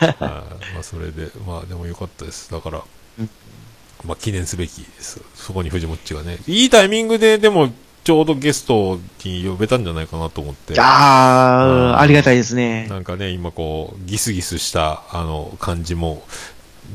[0.00, 2.50] あーまあ、それで、まあ、でもよかったです。
[2.50, 2.82] だから、
[3.18, 3.30] うん
[4.04, 5.20] まあ、記念すべきです。
[5.34, 7.72] そこに藤もっちがね、いいタイミングで、でも、
[8.04, 10.74] ちょうどゲストに呼べたんじゃないかなと思って。
[10.78, 12.88] あうんあ、ありがたいですね。
[12.88, 16.24] なんかね、今こう、ギスギスした、あの、感じも、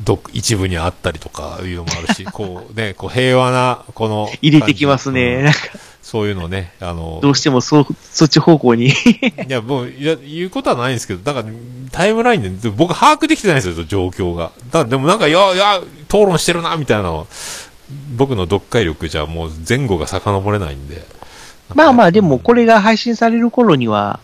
[0.04, 4.30] ど一部にあったりとかいうのもあるし、 こうね、こう平和な、この。
[4.42, 5.44] 入れてきますうんね。
[5.44, 5.60] なんか、
[6.08, 8.88] そういうのね、あの、どうしてもそう、そっち方向に。
[8.88, 8.94] い
[9.50, 11.54] や、もう、いや、言うことはないんですけど、だから、
[11.92, 14.54] タイムラインで、僕把握できてないんですよ、状況が。
[14.72, 17.28] だから、でもなんか、いや、いや、討論してるな、みたいなの、
[18.16, 21.06] 僕の読解力じゃもう前後が遡れないんで。
[21.76, 24.22] まあまあ、でもこれが配信される頃には、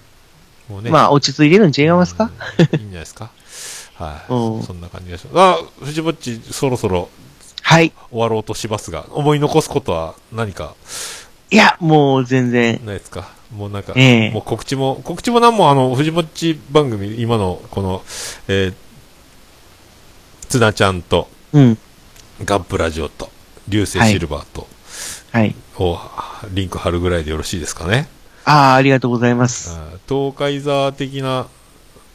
[0.70, 2.32] もうね、まあ落ち着いてるん違いますか？
[2.58, 3.30] うんいいんじゃないですか？
[3.96, 5.60] はい、うんそんな感じがします。
[5.60, 7.10] あ、藤ぼっち、そろそろ
[7.62, 7.92] はい。
[8.10, 10.76] 終わろうとしますが、思い残すことは何か？
[11.54, 12.82] いや、もう全然。
[12.84, 13.30] ないですか？
[13.56, 18.01] もうなんか、ええもう告知も、告知も何もあの、藤ぼっち番組、今の、この、
[18.47, 18.74] えー、
[20.49, 21.78] つなちゃんと、うん。
[22.43, 23.30] ガンプラジオと、
[23.68, 24.68] 流星シルバーと、
[25.32, 25.54] はい。
[25.78, 25.99] を
[26.51, 28.08] リンク貼るぐらいでよろしいですかね？
[28.45, 29.78] ああ、ありがとうございます。
[30.10, 31.45] 東海座的な、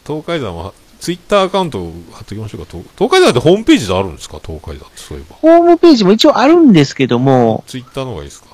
[0.05, 2.67] 東海座も、ツイッターアカウント貼っておきましょうか。
[2.73, 4.41] 東東海座ってホームページであるんですか？
[4.45, 5.37] 東海座ってそういえば。
[5.37, 8.49] ホームページも一応あるんですけども、ツイッターの方がいいですか？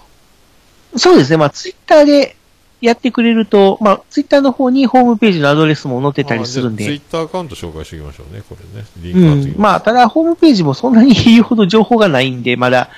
[0.97, 1.37] そうですね。
[1.37, 2.37] まあ、ツイッターで
[2.81, 6.85] やってくれると、まあ、ツイッターの方にホームページのアドレスも載ってたりするんで。
[6.85, 8.87] ツイッターアカウント紹介しておきましょうね、これね。
[8.99, 9.59] リンうク貼ってましょ。
[9.59, 12.91] んまあ、ただ、ホームページもそんなに言うほど情報がないんで、まだ、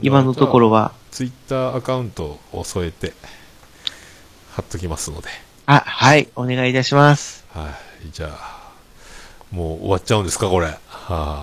[0.00, 0.92] 今のところは。
[1.10, 3.12] ツイッターアカウントを添えて、
[4.52, 5.28] 貼っときますので。
[5.66, 6.28] あ、はい。
[6.36, 7.44] お願いいたします。
[7.52, 7.68] は
[8.06, 8.10] い。
[8.12, 8.62] じゃあ、
[9.50, 10.66] もう終わっちゃうんですか、これ。
[10.66, 10.78] は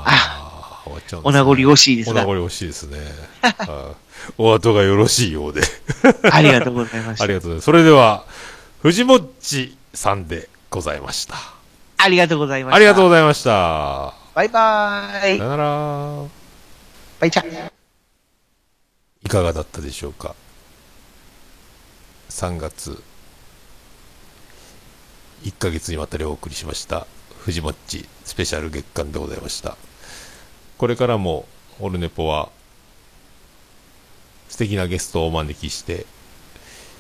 [0.06, 2.22] あ、終わっちゃうんです、お名残惜しいですが。
[2.22, 3.00] お名残惜しいですね。
[3.42, 5.62] はいお後がよろしいようで。
[6.32, 7.24] ありがとうございました。
[7.24, 7.66] ありがとうございます。
[7.66, 8.26] それでは、
[8.82, 11.36] 藤もっちさんでございました。
[11.98, 12.76] ありがとうございました。
[12.76, 14.14] ありがとうございました。
[14.34, 15.44] バイバーイさ。
[15.44, 16.30] よなら。
[17.20, 17.72] バイチャ。
[19.26, 20.34] いかがだったでしょうか
[22.30, 23.04] 3月
[25.44, 27.06] 1ヶ月にわたりお送りしました
[27.40, 29.78] 藤もっちスペシャル月間でございました
[30.78, 31.46] これからも
[31.80, 32.50] オルネポは
[34.50, 36.06] 素敵なゲストをお招きして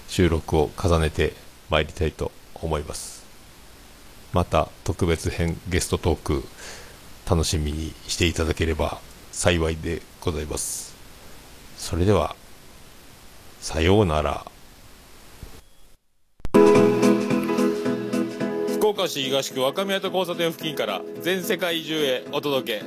[0.07, 1.33] 収録を重ねて
[1.69, 3.25] まいりたいと思います
[4.31, 6.43] また特別編ゲストトーク
[7.29, 8.99] 楽しみにしていただければ
[9.33, 10.89] 幸いでございます
[11.79, 12.35] それでは、
[13.61, 14.45] さようなら。
[18.73, 22.83] 福岡市東区若宮と交差点付近から全世界中へお届け。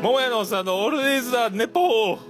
[0.00, 2.29] 桃屋のおっさんのオールディーズ・ザ・ネポー